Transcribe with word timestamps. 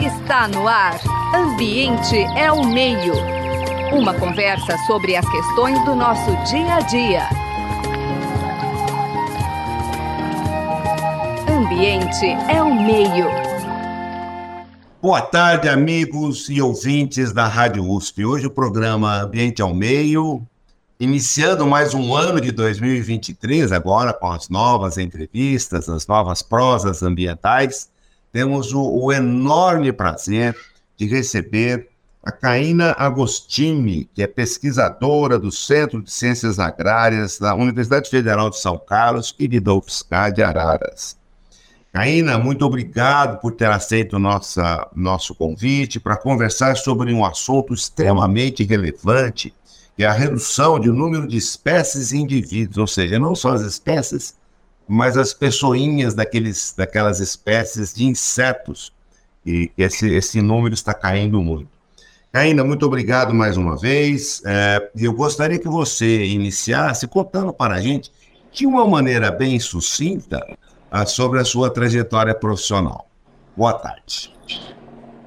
Está 0.00 0.48
no 0.48 0.66
ar. 0.66 1.00
Ambiente 1.32 2.16
é 2.36 2.50
o 2.50 2.66
meio. 2.66 3.14
Uma 3.92 4.12
conversa 4.12 4.76
sobre 4.84 5.14
as 5.14 5.24
questões 5.30 5.78
do 5.84 5.94
nosso 5.94 6.28
dia 6.50 6.74
a 6.74 6.80
dia. 6.80 7.28
Ambiente 11.48 12.26
é 12.52 12.60
o 12.60 12.74
meio. 12.74 13.26
Boa 15.00 15.22
tarde, 15.22 15.68
amigos 15.68 16.48
e 16.48 16.60
ouvintes 16.60 17.32
da 17.32 17.46
Rádio 17.46 17.88
USP. 17.88 18.24
Hoje 18.24 18.48
o 18.48 18.50
programa 18.50 19.22
Ambiente 19.22 19.62
ao 19.62 19.72
Meio, 19.72 20.44
iniciando 20.98 21.64
mais 21.64 21.94
um 21.94 22.12
ano 22.12 22.40
de 22.40 22.50
2023, 22.50 23.70
agora 23.70 24.12
com 24.12 24.32
as 24.32 24.48
novas 24.48 24.98
entrevistas, 24.98 25.88
as 25.88 26.08
novas 26.08 26.42
prosas 26.42 27.04
ambientais 27.04 27.88
temos 28.32 28.72
o, 28.72 28.82
o 28.82 29.12
enorme 29.12 29.92
prazer 29.92 30.56
de 30.96 31.06
receber 31.06 31.88
a 32.22 32.30
Caína 32.30 32.94
Agostini, 32.98 34.08
que 34.14 34.22
é 34.22 34.26
pesquisadora 34.26 35.38
do 35.38 35.50
Centro 35.50 36.02
de 36.02 36.12
Ciências 36.12 36.58
Agrárias 36.58 37.38
da 37.38 37.54
Universidade 37.54 38.10
Federal 38.10 38.50
de 38.50 38.58
São 38.58 38.78
Carlos 38.78 39.34
e 39.38 39.48
de 39.48 39.58
Dolfská 39.58 40.28
de 40.28 40.42
Araras. 40.42 41.18
Caína, 41.92 42.38
muito 42.38 42.64
obrigado 42.64 43.40
por 43.40 43.52
ter 43.52 43.68
aceito 43.68 44.18
nossa, 44.18 44.86
nosso 44.94 45.34
convite 45.34 45.98
para 45.98 46.16
conversar 46.16 46.76
sobre 46.76 47.12
um 47.12 47.24
assunto 47.24 47.74
extremamente 47.74 48.62
relevante, 48.62 49.52
que 49.96 50.04
é 50.04 50.06
a 50.06 50.12
redução 50.12 50.78
de 50.78 50.88
número 50.88 51.26
de 51.26 51.36
espécies 51.36 52.12
e 52.12 52.18
indivíduos, 52.18 52.78
ou 52.78 52.86
seja, 52.86 53.18
não 53.18 53.34
só 53.34 53.54
as 53.54 53.62
espécies, 53.62 54.36
mas 54.90 55.16
as 55.16 55.32
pessoinhas 55.32 56.14
daqueles, 56.14 56.74
daquelas 56.76 57.20
espécies 57.20 57.94
de 57.94 58.04
insetos, 58.04 58.92
e 59.46 59.70
esse, 59.78 60.12
esse 60.12 60.42
número 60.42 60.74
está 60.74 60.92
caindo 60.92 61.40
muito. 61.40 61.68
Caína, 62.32 62.64
muito 62.64 62.84
obrigado 62.86 63.32
mais 63.32 63.56
uma 63.56 63.76
vez. 63.76 64.42
É, 64.44 64.90
eu 64.96 65.12
gostaria 65.12 65.60
que 65.60 65.68
você 65.68 66.24
iniciasse 66.24 67.06
contando 67.06 67.52
para 67.52 67.74
a 67.74 67.80
gente, 67.80 68.10
de 68.50 68.66
uma 68.66 68.84
maneira 68.84 69.30
bem 69.30 69.60
sucinta, 69.60 70.44
sobre 71.06 71.38
a 71.38 71.44
sua 71.44 71.70
trajetória 71.70 72.34
profissional. 72.34 73.08
Boa 73.56 73.74
tarde. 73.74 74.34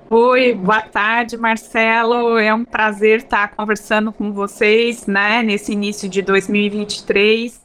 Oi, 0.09 0.53
boa 0.55 0.81
tarde, 0.81 1.37
Marcelo. 1.37 2.37
É 2.37 2.53
um 2.53 2.65
prazer 2.65 3.19
estar 3.19 3.55
conversando 3.55 4.11
com 4.11 4.33
vocês, 4.33 5.07
né, 5.07 5.41
nesse 5.41 5.71
início 5.71 6.09
de 6.09 6.21
2023 6.21 7.62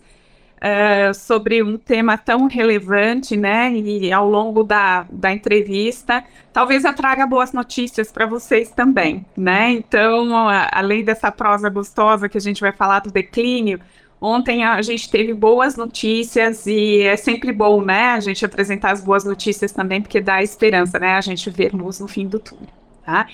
uh, 0.59 1.15
sobre 1.15 1.63
um 1.63 1.77
tema 1.77 2.19
tão 2.19 2.47
relevante, 2.47 3.37
né? 3.37 3.73
E 3.73 4.13
ao 4.13 4.29
longo 4.29 4.63
da, 4.63 5.07
da 5.11 5.33
entrevista, 5.33 6.25
talvez 6.53 6.85
eu 6.85 6.95
traga 6.95 7.27
boas 7.27 7.53
notícias 7.53 8.13
para 8.13 8.27
vocês 8.27 8.71
também, 8.71 9.25
né? 9.37 9.73
Então, 9.73 10.49
além 10.73 11.05
dessa 11.05 11.31
prosa 11.31 11.69
gostosa 11.69 12.29
que 12.29 12.39
a 12.39 12.41
gente 12.41 12.61
vai 12.61 12.73
falar 12.73 13.01
do 13.01 13.11
declínio, 13.11 13.81
Ontem 14.21 14.65
a 14.65 14.83
gente 14.83 15.09
teve 15.09 15.33
boas 15.33 15.77
notícias 15.77 16.67
e 16.67 17.03
é 17.03 17.17
sempre 17.17 17.53
bom, 17.53 17.81
né, 17.83 18.11
a 18.11 18.21
gente 18.21 18.45
apresentar 18.45 18.91
as 18.91 19.05
boas 19.05 19.25
notícias 19.25 19.71
também, 19.71 20.03
porque 20.03 20.21
dá 20.21 20.43
esperança, 20.43 20.99
né, 20.99 21.13
a 21.13 21.21
gente 21.21 21.49
ver 21.51 21.73
luz 21.73 22.01
no 22.01 22.09
fim 22.09 22.27
do 22.27 22.41
túnel, 22.41 22.67
tá? 23.05 23.29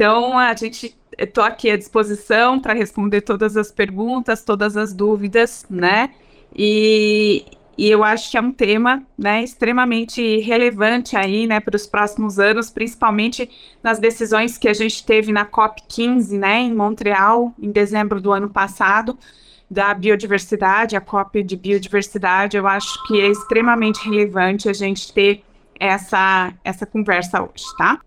Então, 0.00 0.38
a 0.38 0.56
gente 0.56 0.96
estou 1.18 1.44
aqui 1.44 1.70
à 1.70 1.76
disposição 1.76 2.58
para 2.58 2.72
responder 2.72 3.20
todas 3.20 3.54
as 3.54 3.70
perguntas, 3.70 4.42
todas 4.42 4.74
as 4.74 4.94
dúvidas, 4.94 5.66
né? 5.68 6.08
E, 6.56 7.44
e 7.76 7.90
eu 7.90 8.02
acho 8.02 8.30
que 8.30 8.38
é 8.38 8.40
um 8.40 8.50
tema 8.50 9.02
né, 9.18 9.44
extremamente 9.44 10.38
relevante 10.38 11.18
aí, 11.18 11.46
né, 11.46 11.60
para 11.60 11.76
os 11.76 11.86
próximos 11.86 12.38
anos, 12.38 12.70
principalmente 12.70 13.50
nas 13.82 13.98
decisões 13.98 14.56
que 14.56 14.70
a 14.70 14.72
gente 14.72 15.04
teve 15.04 15.32
na 15.32 15.44
COP15, 15.44 16.38
né, 16.38 16.60
em 16.60 16.74
Montreal, 16.74 17.52
em 17.60 17.70
dezembro 17.70 18.22
do 18.22 18.32
ano 18.32 18.48
passado, 18.48 19.18
da 19.70 19.92
biodiversidade, 19.92 20.96
a 20.96 21.00
COP 21.02 21.42
de 21.42 21.58
biodiversidade. 21.58 22.56
Eu 22.56 22.66
acho 22.66 23.06
que 23.06 23.20
é 23.20 23.28
extremamente 23.28 24.02
relevante 24.08 24.66
a 24.66 24.72
gente 24.72 25.12
ter 25.12 25.44
essa, 25.78 26.54
essa 26.64 26.86
conversa 26.86 27.42
hoje, 27.42 27.66
tá? 27.76 28.00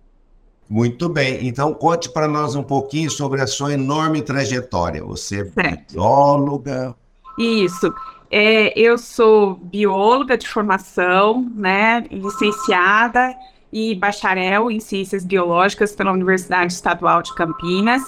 Muito 0.73 1.07
bem, 1.07 1.47
então 1.47 1.71
conte 1.71 2.09
para 2.09 2.27
nós 2.27 2.55
um 2.55 2.63
pouquinho 2.63 3.07
sobre 3.07 3.39
a 3.39 3.45
sua 3.45 3.75
enorme 3.75 4.23
trajetória. 4.23 5.03
Você 5.03 5.41
é 5.55 5.77
bióloga. 5.93 6.95
Isso. 7.37 7.93
É, 8.31 8.73
eu 8.75 8.97
sou 8.97 9.53
bióloga 9.53 10.35
de 10.35 10.47
formação, 10.47 11.47
né, 11.53 12.03
licenciada 12.09 13.35
e 13.71 13.93
bacharel 13.93 14.71
em 14.71 14.79
ciências 14.79 15.23
biológicas 15.23 15.95
pela 15.95 16.11
Universidade 16.11 16.73
Estadual 16.73 17.21
de 17.21 17.35
Campinas. 17.35 18.01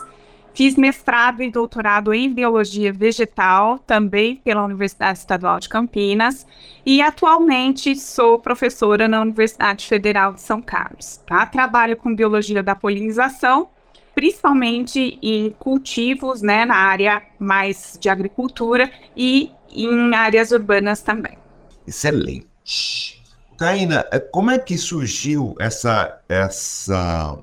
Fiz 0.55 0.77
mestrado 0.77 1.43
e 1.43 1.51
doutorado 1.51 2.13
em 2.13 2.33
biologia 2.33 2.93
vegetal 2.93 3.77
também 3.77 4.38
pela 4.38 4.63
Universidade 4.63 5.19
Estadual 5.19 5.59
de 5.59 5.67
Campinas 5.67 6.47
e 6.85 7.01
atualmente 7.01 7.93
sou 7.97 8.39
professora 8.39 9.05
na 9.05 9.21
Universidade 9.21 9.85
Federal 9.85 10.31
de 10.31 10.39
São 10.39 10.61
Carlos. 10.61 11.17
Tá? 11.27 11.45
Trabalho 11.45 11.97
com 11.97 12.15
biologia 12.15 12.63
da 12.63 12.73
polinização, 12.73 13.67
principalmente 14.15 15.19
em 15.21 15.49
cultivos, 15.59 16.41
né, 16.41 16.63
na 16.63 16.77
área 16.77 17.21
mais 17.38 17.97
de 17.99 18.07
agricultura 18.07 18.89
e 19.13 19.51
em 19.69 20.15
áreas 20.15 20.51
urbanas 20.51 21.01
também. 21.01 21.38
Excelente. 21.85 23.21
Taina, 23.57 24.05
eh, 24.09 24.19
como 24.19 24.51
é 24.51 24.57
que 24.57 24.77
surgiu 24.77 25.53
essa 25.59 26.21
essa 26.29 27.38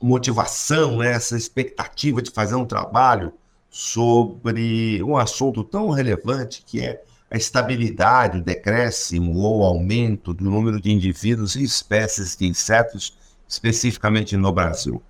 motivação, 0.00 0.98
né, 0.98 1.12
essa 1.12 1.36
expectativa 1.36 2.22
de 2.22 2.30
fazer 2.30 2.54
um 2.54 2.64
trabalho 2.64 3.32
sobre 3.68 5.02
um 5.02 5.16
assunto 5.16 5.62
tão 5.62 5.90
relevante 5.90 6.62
que 6.66 6.80
é 6.80 7.02
a 7.30 7.36
estabilidade, 7.36 8.38
o 8.38 8.42
decréscimo 8.42 9.38
ou 9.38 9.62
aumento 9.62 10.34
do 10.34 10.44
número 10.44 10.80
de 10.80 10.90
indivíduos 10.90 11.54
e 11.54 11.62
espécies 11.62 12.36
de 12.36 12.46
insetos, 12.46 13.16
especificamente 13.48 14.36
no 14.36 14.52
Brasil? 14.52 15.00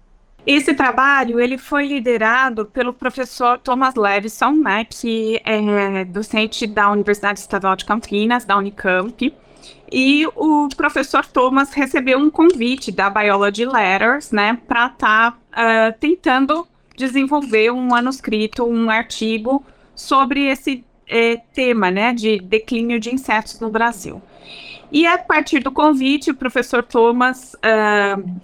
Esse 0.46 0.74
trabalho 0.74 1.38
ele 1.38 1.58
foi 1.58 1.86
liderado 1.86 2.66
pelo 2.66 2.92
professor 2.92 3.58
Thomas 3.58 3.94
Levison, 3.94 4.52
né, 4.52 4.84
que 4.84 5.40
é 5.44 6.04
docente 6.04 6.66
da 6.66 6.90
Universidade 6.90 7.40
Estadual 7.40 7.76
de 7.76 7.84
Campinas, 7.84 8.44
da 8.44 8.56
Unicamp. 8.56 9.34
E 9.90 10.26
o 10.36 10.68
professor 10.76 11.26
Thomas 11.26 11.72
recebeu 11.72 12.18
um 12.18 12.30
convite 12.30 12.92
da 12.92 13.10
Biology 13.10 13.64
Letters, 13.64 14.30
né, 14.30 14.58
para 14.68 14.86
estar 14.86 15.32
tá, 15.32 15.36
uh, 15.90 15.98
tentando 15.98 16.66
desenvolver 16.96 17.72
um 17.72 17.88
manuscrito, 17.88 18.64
um 18.64 18.88
artigo 18.88 19.64
sobre 19.94 20.46
esse 20.46 20.84
eh, 21.08 21.40
tema, 21.52 21.90
né, 21.90 22.12
de 22.12 22.38
declínio 22.38 23.00
de 23.00 23.12
insetos 23.12 23.58
no 23.58 23.70
Brasil. 23.70 24.22
E 24.92 25.06
a 25.06 25.16
partir 25.18 25.60
do 25.60 25.70
convite, 25.70 26.30
o 26.30 26.34
professor 26.34 26.82
Thomas 26.82 27.54
uh, 27.54 28.40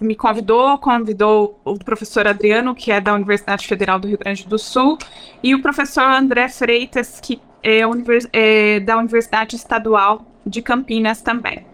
me 0.00 0.14
convidou, 0.14 0.78
convidou 0.78 1.60
o 1.64 1.78
professor 1.78 2.26
Adriano, 2.26 2.74
que 2.74 2.90
é 2.90 3.00
da 3.00 3.14
Universidade 3.14 3.66
Federal 3.66 3.98
do 3.98 4.08
Rio 4.08 4.18
Grande 4.18 4.46
do 4.46 4.58
Sul, 4.58 4.96
e 5.42 5.54
o 5.54 5.60
professor 5.60 6.04
André 6.04 6.48
Freitas, 6.48 7.20
que 7.20 7.40
é, 7.62 7.86
univers 7.86 8.26
é 8.32 8.80
da 8.80 8.96
Universidade 8.96 9.56
Estadual 9.56 10.31
de 10.46 10.62
Campinas 10.62 11.22
também. 11.22 11.64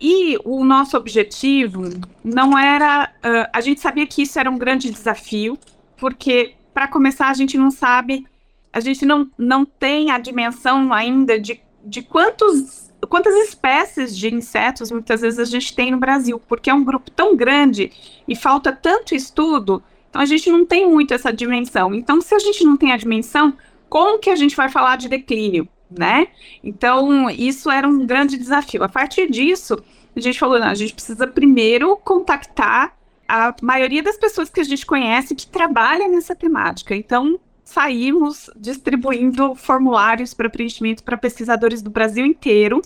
E 0.00 0.38
o 0.44 0.64
nosso 0.64 0.96
objetivo 0.96 1.88
não 2.22 2.58
era. 2.58 3.10
Uh, 3.18 3.48
a 3.52 3.60
gente 3.60 3.80
sabia 3.80 4.06
que 4.06 4.22
isso 4.22 4.38
era 4.38 4.50
um 4.50 4.58
grande 4.58 4.90
desafio, 4.90 5.58
porque, 5.96 6.54
para 6.74 6.86
começar, 6.86 7.28
a 7.28 7.34
gente 7.34 7.56
não 7.56 7.70
sabe, 7.70 8.26
a 8.72 8.80
gente 8.80 9.06
não, 9.06 9.30
não 9.38 9.64
tem 9.64 10.10
a 10.10 10.18
dimensão 10.18 10.92
ainda 10.92 11.40
de, 11.40 11.60
de 11.82 12.02
quantos, 12.02 12.92
quantas 13.08 13.34
espécies 13.48 14.16
de 14.16 14.32
insetos 14.34 14.90
muitas 14.90 15.22
vezes 15.22 15.38
a 15.38 15.46
gente 15.46 15.74
tem 15.74 15.90
no 15.90 15.96
Brasil, 15.96 16.38
porque 16.46 16.68
é 16.68 16.74
um 16.74 16.84
grupo 16.84 17.10
tão 17.10 17.34
grande 17.34 17.90
e 18.28 18.36
falta 18.36 18.72
tanto 18.72 19.14
estudo, 19.14 19.82
então 20.10 20.20
a 20.20 20.26
gente 20.26 20.50
não 20.50 20.66
tem 20.66 20.88
muito 20.88 21.14
essa 21.14 21.32
dimensão. 21.32 21.94
Então, 21.94 22.20
se 22.20 22.34
a 22.34 22.38
gente 22.38 22.64
não 22.64 22.76
tem 22.76 22.92
a 22.92 22.96
dimensão, 22.96 23.54
como 23.88 24.18
que 24.18 24.30
a 24.30 24.36
gente 24.36 24.56
vai 24.56 24.68
falar 24.68 24.96
de 24.96 25.08
declínio? 25.08 25.68
Né? 25.90 26.28
Então, 26.62 27.30
isso 27.30 27.70
era 27.70 27.86
um 27.86 28.06
grande 28.06 28.36
desafio. 28.36 28.82
A 28.82 28.88
partir 28.88 29.30
disso, 29.30 29.82
a 30.14 30.20
gente 30.20 30.38
falou, 30.38 30.58
não, 30.58 30.68
a 30.68 30.74
gente 30.74 30.94
precisa 30.94 31.26
primeiro 31.26 31.96
contactar 31.98 32.96
a 33.28 33.54
maioria 33.60 34.02
das 34.02 34.16
pessoas 34.16 34.48
que 34.48 34.60
a 34.60 34.64
gente 34.64 34.86
conhece 34.86 35.34
que 35.34 35.46
trabalham 35.46 36.10
nessa 36.10 36.34
temática. 36.34 36.94
Então, 36.94 37.38
saímos 37.64 38.48
distribuindo 38.56 39.54
formulários 39.56 40.32
para 40.32 40.48
preenchimento 40.48 41.02
para 41.02 41.16
pesquisadores 41.16 41.82
do 41.82 41.90
Brasil 41.90 42.24
inteiro. 42.24 42.80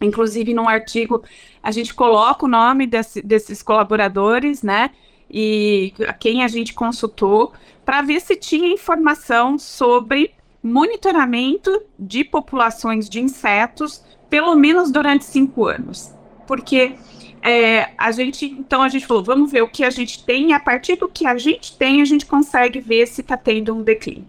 Inclusive, 0.00 0.52
num 0.52 0.68
artigo, 0.68 1.24
a 1.62 1.70
gente 1.70 1.94
coloca 1.94 2.44
o 2.44 2.48
nome 2.48 2.86
desse, 2.86 3.22
desses 3.22 3.62
colaboradores, 3.62 4.62
né? 4.62 4.90
E 5.30 5.94
a 6.06 6.12
quem 6.12 6.44
a 6.44 6.48
gente 6.48 6.74
consultou, 6.74 7.52
para 7.84 8.02
ver 8.02 8.20
se 8.20 8.36
tinha 8.36 8.68
informação 8.68 9.58
sobre 9.58 10.32
monitoramento 10.66 11.82
de 11.98 12.24
populações 12.24 13.08
de 13.08 13.20
insetos, 13.20 14.04
pelo 14.28 14.54
menos 14.54 14.90
durante 14.90 15.24
cinco 15.24 15.66
anos. 15.66 16.12
Porque 16.46 16.94
é, 17.42 17.90
a 17.96 18.10
gente, 18.10 18.44
então 18.44 18.82
a 18.82 18.88
gente 18.88 19.06
falou, 19.06 19.22
vamos 19.22 19.52
ver 19.52 19.62
o 19.62 19.68
que 19.68 19.84
a 19.84 19.90
gente 19.90 20.24
tem, 20.24 20.50
e 20.50 20.52
a 20.52 20.60
partir 20.60 20.96
do 20.96 21.08
que 21.08 21.26
a 21.26 21.38
gente 21.38 21.76
tem, 21.76 22.02
a 22.02 22.04
gente 22.04 22.26
consegue 22.26 22.80
ver 22.80 23.06
se 23.06 23.20
está 23.20 23.36
tendo 23.36 23.74
um 23.74 23.82
declínio. 23.82 24.26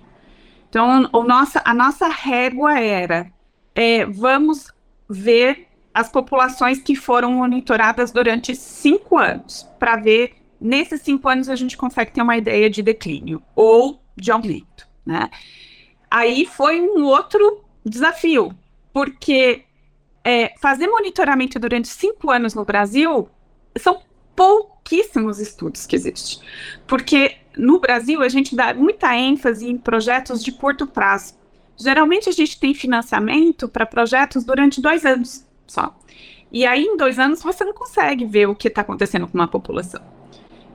Então, 0.70 1.10
o 1.12 1.24
nossa, 1.24 1.62
a 1.66 1.74
nossa 1.74 2.08
régua 2.08 2.80
era, 2.80 3.32
é, 3.74 4.06
vamos 4.06 4.72
ver 5.10 5.68
as 5.94 6.10
populações 6.10 6.80
que 6.80 6.96
foram 6.96 7.32
monitoradas 7.32 8.12
durante 8.12 8.56
cinco 8.56 9.18
anos, 9.18 9.68
para 9.80 9.96
ver, 9.96 10.36
nesses 10.62 11.02
cinco 11.02 11.28
anos, 11.28 11.50
a 11.50 11.56
gente 11.56 11.76
consegue 11.76 12.12
ter 12.12 12.22
uma 12.22 12.38
ideia 12.38 12.70
de 12.70 12.84
declínio 12.84 13.42
ou 13.56 14.00
de 14.16 14.32
aumento, 14.32 14.88
né? 15.04 15.30
Aí 16.10 16.46
foi 16.46 16.82
um 16.82 17.04
outro 17.04 17.64
desafio, 17.86 18.52
porque 18.94 19.64
é, 20.24 20.54
fazer 20.60 20.88
monitoramento 20.88 21.60
durante 21.60 21.88
cinco 21.88 22.32
anos 22.32 22.54
no 22.54 22.66
Brasil 22.66 23.30
são 23.78 24.02
pouquíssimos 24.36 25.40
estudos 25.40 25.86
que 25.86 25.96
existem. 25.96 26.40
Porque 26.86 27.38
no 27.58 27.80
Brasil 27.80 28.22
a 28.22 28.30
gente 28.30 28.56
dá 28.56 28.74
muita 28.74 29.16
ênfase 29.16 29.68
em 29.68 29.78
projetos 29.78 30.44
de 30.44 30.52
curto 30.52 30.86
prazo. 30.86 31.36
Geralmente 31.78 32.30
a 32.30 32.32
gente 32.32 32.60
tem 32.60 32.74
financiamento 32.74 33.68
para 33.68 33.86
projetos 33.86 34.44
durante 34.44 34.82
dois 34.82 35.06
anos 35.06 35.46
só. 35.68 35.96
E 36.52 36.66
aí, 36.66 36.86
em 36.86 36.96
dois 36.96 37.20
anos, 37.20 37.44
você 37.44 37.66
não 37.66 37.74
consegue 37.74 38.26
ver 38.26 38.48
o 38.48 38.56
que 38.56 38.70
está 38.70 38.82
acontecendo 38.82 39.28
com 39.28 39.38
uma 39.38 39.48
população. 39.48 40.02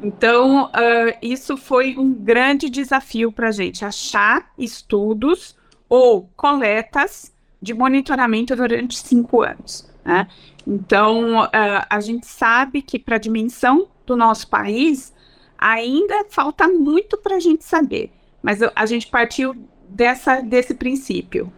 Então, 0.02 0.64
uh, 0.64 1.16
isso 1.22 1.56
foi 1.56 1.96
um 1.96 2.12
grande 2.12 2.68
desafio 2.68 3.30
para 3.30 3.48
a 3.48 3.52
gente, 3.52 3.84
achar 3.84 4.50
estudos 4.58 5.56
ou 5.88 6.28
coletas 6.36 7.32
de 7.60 7.72
monitoramento 7.72 8.56
durante 8.56 8.98
cinco 8.98 9.42
anos. 9.42 9.88
Né? 10.04 10.26
Então, 10.66 11.44
uh, 11.44 11.50
a 11.88 12.00
gente 12.00 12.26
sabe 12.26 12.82
que 12.82 12.98
para 12.98 13.16
a 13.16 13.20
dimensão 13.20 13.88
do 14.04 14.16
nosso 14.16 14.48
país, 14.48 15.14
ainda 15.56 16.26
falta 16.28 16.66
muito 16.66 17.16
para 17.16 17.36
a 17.36 17.40
gente 17.40 17.62
saber, 17.62 18.10
mas 18.42 18.58
a 18.74 18.86
gente 18.86 19.06
partiu 19.06 19.54
dessa, 19.88 20.40
desse 20.40 20.74
princípio, 20.74 21.52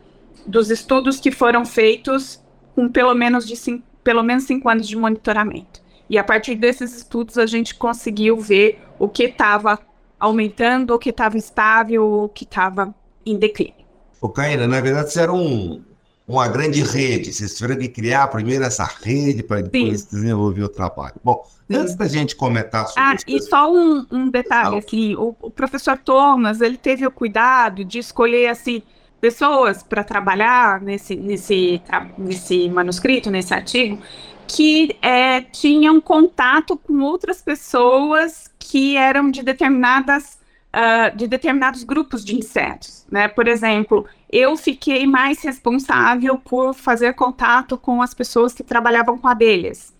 dos 0.46 0.70
estudos 0.70 1.18
que 1.18 1.30
foram 1.30 1.64
feitos 1.64 2.42
com 2.74 2.88
pelo 2.88 3.14
menos, 3.14 3.46
de 3.46 3.56
cinco, 3.56 3.84
pelo 4.02 4.22
menos 4.22 4.44
cinco 4.44 4.68
anos 4.68 4.86
de 4.86 4.96
monitoramento. 4.96 5.83
E 6.08 6.18
a 6.18 6.24
partir 6.24 6.54
desses 6.54 6.94
estudos, 6.96 7.38
a 7.38 7.46
gente 7.46 7.74
conseguiu 7.74 8.38
ver 8.38 8.80
o 8.98 9.08
que 9.08 9.24
estava 9.24 9.78
aumentando, 10.18 10.94
o 10.94 10.98
que 10.98 11.10
estava 11.10 11.36
estável, 11.36 12.24
o 12.24 12.28
que 12.28 12.44
estava 12.44 12.94
em 13.24 13.38
declínio. 13.38 13.84
O 14.20 14.28
Caína, 14.28 14.66
na 14.66 14.80
verdade, 14.80 15.18
era 15.18 15.32
um, 15.32 15.82
uma 16.26 16.48
grande 16.48 16.82
rede. 16.82 17.32
Vocês 17.32 17.56
tiveram 17.56 17.78
que 17.78 17.88
criar 17.88 18.28
primeiro 18.28 18.64
essa 18.64 18.84
rede 18.84 19.42
para 19.42 19.62
depois 19.62 20.00
Sim. 20.00 20.08
desenvolver 20.10 20.62
o 20.62 20.68
trabalho. 20.68 21.14
Bom, 21.22 21.44
antes 21.70 21.94
da 21.94 22.08
gente 22.08 22.34
comentar 22.34 22.86
sobre 22.86 23.02
ah, 23.02 23.14
isso. 23.14 23.24
E 23.28 23.40
só 23.42 23.72
um, 23.72 24.06
um 24.10 24.30
detalhe 24.30 24.76
aqui: 24.76 25.14
o, 25.16 25.34
o, 25.40 25.50
professor 25.50 25.98
Thomas 25.98 26.60
ele 26.60 26.76
teve 26.76 27.06
o 27.06 27.10
cuidado 27.10 27.84
de 27.84 27.98
escolher 27.98 28.48
assim, 28.48 28.82
pessoas 29.20 29.82
para 29.82 30.02
trabalhar 30.02 30.80
nesse, 30.80 31.16
nesse, 31.16 31.82
nesse 32.16 32.68
manuscrito, 32.68 33.30
nesse 33.30 33.52
artigo, 33.52 33.98
que 34.46 34.96
é, 35.02 35.40
tinham 35.40 36.00
contato 36.00 36.76
com 36.76 37.00
outras 37.00 37.42
pessoas 37.42 38.50
que 38.58 38.96
eram 38.96 39.30
de 39.30 39.42
determinadas 39.42 40.38
uh, 40.74 41.16
de 41.16 41.28
determinados 41.28 41.84
grupos 41.84 42.24
de 42.24 42.36
insetos, 42.36 43.06
né? 43.10 43.28
Por 43.28 43.46
exemplo, 43.46 44.04
eu 44.30 44.56
fiquei 44.56 45.06
mais 45.06 45.42
responsável 45.42 46.36
por 46.36 46.74
fazer 46.74 47.14
contato 47.14 47.78
com 47.78 48.02
as 48.02 48.12
pessoas 48.12 48.52
que 48.52 48.64
trabalhavam 48.64 49.16
com 49.16 49.28
abelhas. 49.28 49.94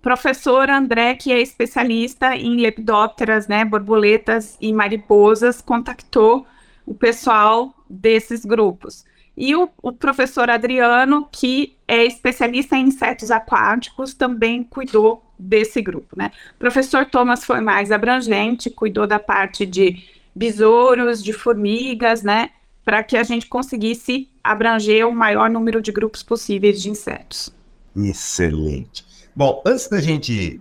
Professor 0.00 0.70
André, 0.70 1.14
que 1.14 1.30
é 1.30 1.40
especialista 1.42 2.34
em 2.34 2.56
lepidópteras, 2.56 3.46
né, 3.46 3.66
borboletas 3.66 4.56
e 4.58 4.72
mariposas, 4.72 5.60
contactou 5.60 6.46
o 6.86 6.94
pessoal 6.94 7.74
desses 7.88 8.44
grupos. 8.44 9.04
E 9.40 9.56
o, 9.56 9.70
o, 9.82 9.90
professor 9.90 10.50
Adriano, 10.50 11.26
que 11.32 11.74
é 11.88 12.04
especialista 12.04 12.76
em 12.76 12.88
insetos 12.88 13.30
aquáticos, 13.30 14.12
também 14.12 14.62
cuidou 14.62 15.24
desse 15.38 15.80
grupo, 15.80 16.14
né? 16.14 16.30
O 16.56 16.58
professor 16.58 17.06
Thomas 17.06 17.42
foi 17.42 17.62
mais 17.62 17.90
abrangente, 17.90 18.68
cuidou 18.68 19.06
da 19.06 19.18
parte 19.18 19.64
de 19.64 20.04
besouros, 20.36 21.24
de 21.24 21.32
formigas, 21.32 22.22
né? 22.22 22.50
Para 22.84 23.02
que 23.02 23.16
a 23.16 23.22
gente 23.22 23.46
conseguisse 23.46 24.28
abranger 24.44 25.08
o 25.08 25.14
maior 25.14 25.48
número 25.48 25.80
de 25.80 25.90
grupos 25.90 26.22
possíveis 26.22 26.82
de 26.82 26.90
insetos. 26.90 27.50
Excelente. 27.96 29.06
Bom, 29.34 29.62
antes 29.64 29.88
da 29.88 30.02
gente, 30.02 30.60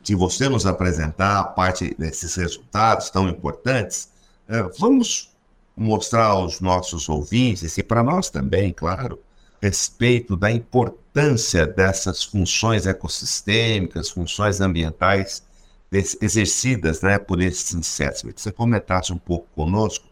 de 0.00 0.14
você 0.14 0.48
nos 0.48 0.64
apresentar 0.64 1.40
a 1.40 1.44
parte 1.44 1.92
desses 1.98 2.36
resultados 2.36 3.10
tão 3.10 3.28
importantes, 3.28 4.12
é, 4.48 4.62
vamos 4.78 5.35
mostrar 5.76 6.26
aos 6.26 6.60
nossos 6.60 7.08
ouvintes, 7.08 7.76
e 7.76 7.82
para 7.82 8.02
nós 8.02 8.30
também, 8.30 8.72
claro, 8.72 9.20
respeito 9.60 10.36
da 10.36 10.50
importância 10.50 11.66
dessas 11.66 12.22
funções 12.22 12.86
ecossistêmicas, 12.86 14.10
funções 14.10 14.60
ambientais 14.60 15.44
exercidas 15.92 17.00
né, 17.02 17.18
por 17.18 17.40
esses 17.40 17.74
insetos. 17.74 18.22
Que 18.22 18.40
você 18.40 18.52
comentasse 18.52 19.12
um 19.12 19.18
pouco 19.18 19.46
conosco, 19.54 20.06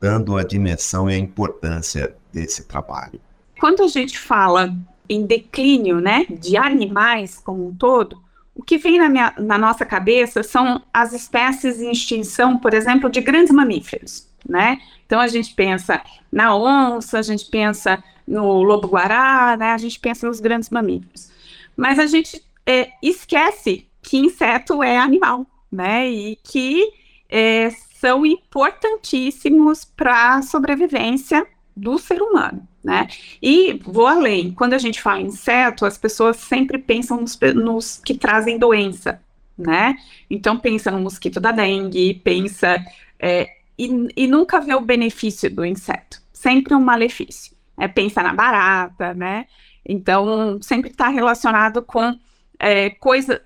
dando 0.00 0.36
a 0.36 0.44
dimensão 0.44 1.10
e 1.10 1.14
a 1.14 1.18
importância 1.18 2.14
desse 2.32 2.64
trabalho. 2.64 3.20
Quando 3.58 3.82
a 3.82 3.88
gente 3.88 4.18
fala 4.18 4.74
em 5.08 5.24
declínio 5.24 6.00
né, 6.00 6.26
de 6.28 6.56
animais 6.56 7.38
como 7.38 7.68
um 7.68 7.74
todo, 7.74 8.22
o 8.54 8.62
que 8.62 8.78
vem 8.78 8.98
na, 8.98 9.08
minha, 9.08 9.34
na 9.38 9.58
nossa 9.58 9.84
cabeça 9.84 10.42
são 10.42 10.82
as 10.92 11.12
espécies 11.12 11.80
em 11.80 11.90
extinção, 11.90 12.58
por 12.58 12.72
exemplo, 12.72 13.10
de 13.10 13.20
grandes 13.20 13.52
mamíferos. 13.52 14.28
Né? 14.48 14.78
Então 15.04 15.20
a 15.20 15.26
gente 15.26 15.52
pensa 15.54 16.02
na 16.30 16.54
onça, 16.54 17.18
a 17.18 17.22
gente 17.22 17.46
pensa 17.46 18.02
no 18.26 18.62
lobo-guará, 18.62 19.56
né? 19.56 19.72
a 19.72 19.78
gente 19.78 19.98
pensa 19.98 20.26
nos 20.26 20.40
grandes 20.40 20.70
mamíferos. 20.70 21.30
Mas 21.76 21.98
a 21.98 22.06
gente 22.06 22.42
é, 22.64 22.90
esquece 23.02 23.86
que 24.02 24.18
inseto 24.18 24.82
é 24.82 24.96
animal, 24.96 25.46
né? 25.70 26.08
E 26.08 26.36
que 26.36 26.90
é, 27.28 27.70
são 28.00 28.24
importantíssimos 28.24 29.84
para 29.84 30.36
a 30.36 30.42
sobrevivência 30.42 31.46
do 31.76 31.98
ser 31.98 32.22
humano, 32.22 32.66
né? 32.82 33.08
E 33.42 33.80
vou 33.84 34.06
além, 34.06 34.52
quando 34.52 34.74
a 34.74 34.78
gente 34.78 35.02
fala 35.02 35.20
inseto, 35.20 35.84
as 35.84 35.98
pessoas 35.98 36.36
sempre 36.36 36.78
pensam 36.78 37.20
nos, 37.20 37.38
nos 37.54 38.00
que 38.04 38.14
trazem 38.14 38.58
doença, 38.58 39.20
né? 39.58 39.96
Então 40.30 40.58
pensa 40.58 40.90
no 40.90 41.00
mosquito 41.00 41.40
da 41.40 41.52
dengue, 41.52 42.14
pensa 42.14 42.82
é, 43.18 43.55
e, 43.78 44.08
e, 44.16 44.26
nunca 44.26 44.60
vê 44.60 44.74
o 44.74 44.80
benefício 44.80 45.50
do 45.50 45.64
inseto, 45.64 46.20
sempre 46.32 46.74
um 46.74 46.80
malefício. 46.80 47.54
É, 47.78 47.86
pensa 47.86 48.22
na 48.22 48.32
barata, 48.32 49.12
né? 49.12 49.46
Então 49.84 50.58
sempre 50.62 50.90
está 50.90 51.08
relacionado 51.08 51.82
com 51.82 52.18
é, 52.58 52.96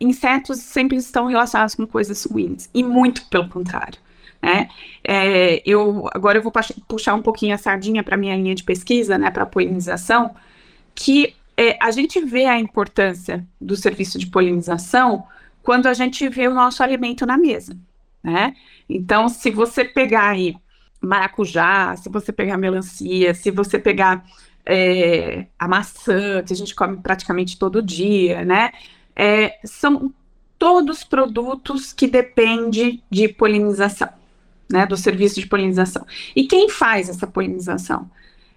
insetos 0.00 0.58
sempre 0.58 0.96
estão 0.96 1.26
relacionados 1.26 1.74
com 1.74 1.86
coisas 1.86 2.24
ruins, 2.24 2.68
e 2.72 2.82
muito 2.82 3.26
pelo 3.26 3.48
contrário. 3.48 3.98
Né? 4.42 4.68
É, 5.04 5.62
eu, 5.66 6.08
agora 6.14 6.38
eu 6.38 6.42
vou 6.42 6.52
puxar 6.88 7.14
um 7.14 7.22
pouquinho 7.22 7.54
a 7.54 7.58
sardinha 7.58 8.02
para 8.02 8.16
minha 8.16 8.36
linha 8.36 8.54
de 8.54 8.64
pesquisa, 8.64 9.18
né, 9.18 9.30
para 9.30 9.44
polinização, 9.44 10.34
que 10.94 11.34
é, 11.56 11.76
a 11.80 11.90
gente 11.90 12.20
vê 12.24 12.46
a 12.46 12.58
importância 12.58 13.46
do 13.60 13.76
serviço 13.76 14.18
de 14.18 14.26
polinização 14.26 15.24
quando 15.62 15.86
a 15.86 15.94
gente 15.94 16.26
vê 16.28 16.48
o 16.48 16.54
nosso 16.54 16.82
alimento 16.82 17.26
na 17.26 17.36
mesa. 17.36 17.76
Né? 18.22 18.54
Então, 18.90 19.28
se 19.28 19.50
você 19.50 19.84
pegar 19.84 20.30
aí 20.30 20.56
maracujá, 21.00 21.96
se 21.96 22.08
você 22.10 22.32
pegar 22.32 22.58
melancia, 22.58 23.32
se 23.34 23.50
você 23.50 23.78
pegar 23.78 24.24
é, 24.66 25.46
a 25.58 25.66
maçã, 25.66 26.42
que 26.42 26.52
a 26.52 26.56
gente 26.56 26.74
come 26.74 26.98
praticamente 26.98 27.58
todo 27.58 27.82
dia, 27.82 28.44
né? 28.44 28.70
é, 29.20 29.58
são 29.64 30.12
todos 30.58 31.04
produtos 31.04 31.92
que 31.92 32.06
dependem 32.06 33.02
de 33.10 33.28
polinização, 33.28 34.08
né, 34.70 34.86
do 34.86 34.96
serviço 34.96 35.40
de 35.40 35.46
polinização. 35.46 36.06
E 36.34 36.46
quem 36.46 36.70
faz 36.70 37.10
essa 37.10 37.26
polinização? 37.26 38.10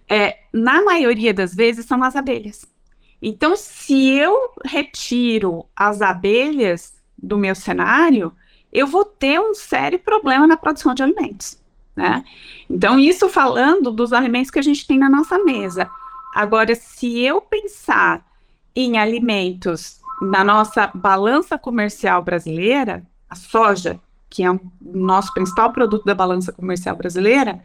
É, 0.10 0.38
na 0.54 0.82
maioria 0.82 1.34
das 1.34 1.54
vezes 1.54 1.86
são 1.86 2.02
as 2.02 2.16
abelhas. 2.16 2.66
Então, 3.22 3.56
se 3.58 4.12
eu 4.12 4.54
retiro 4.64 5.66
as 5.76 6.02
abelhas 6.02 6.94
do 7.18 7.38
meu 7.38 7.56
cenário, 7.56 8.34
eu 8.74 8.88
vou 8.88 9.06
ter 9.06 9.40
um 9.40 9.54
sério 9.54 10.00
problema 10.00 10.48
na 10.48 10.58
produção 10.58 10.94
de 10.94 11.04
alimentos. 11.04 11.58
Né? 11.96 12.24
Então, 12.70 13.00
isso 13.00 13.30
falando 13.30 13.92
dos 13.92 14.12
alimentos 14.12 14.50
que 14.50 14.60
a 14.60 14.64
gente 14.64 14.88
tem 14.88 14.98
na 14.98 15.10
nossa 15.10 15.38
mesa. 15.38 15.90
Agora, 16.34 16.74
se 16.74 17.20
eu 17.20 17.40
pensar 17.40 18.26
em 18.76 18.98
alimentos 18.98 20.02
na 20.22 20.44
nossa 20.44 20.90
balança 20.94 21.58
comercial 21.58 22.24
brasileira, 22.24 23.04
a 23.30 23.36
soja, 23.36 24.00
que 24.30 24.44
é 24.44 24.50
o 24.50 24.60
nosso 24.82 25.32
principal 25.34 25.72
produto 25.72 26.06
da 26.06 26.16
balança 26.16 26.52
comercial 26.52 26.96
brasileira, 26.96 27.64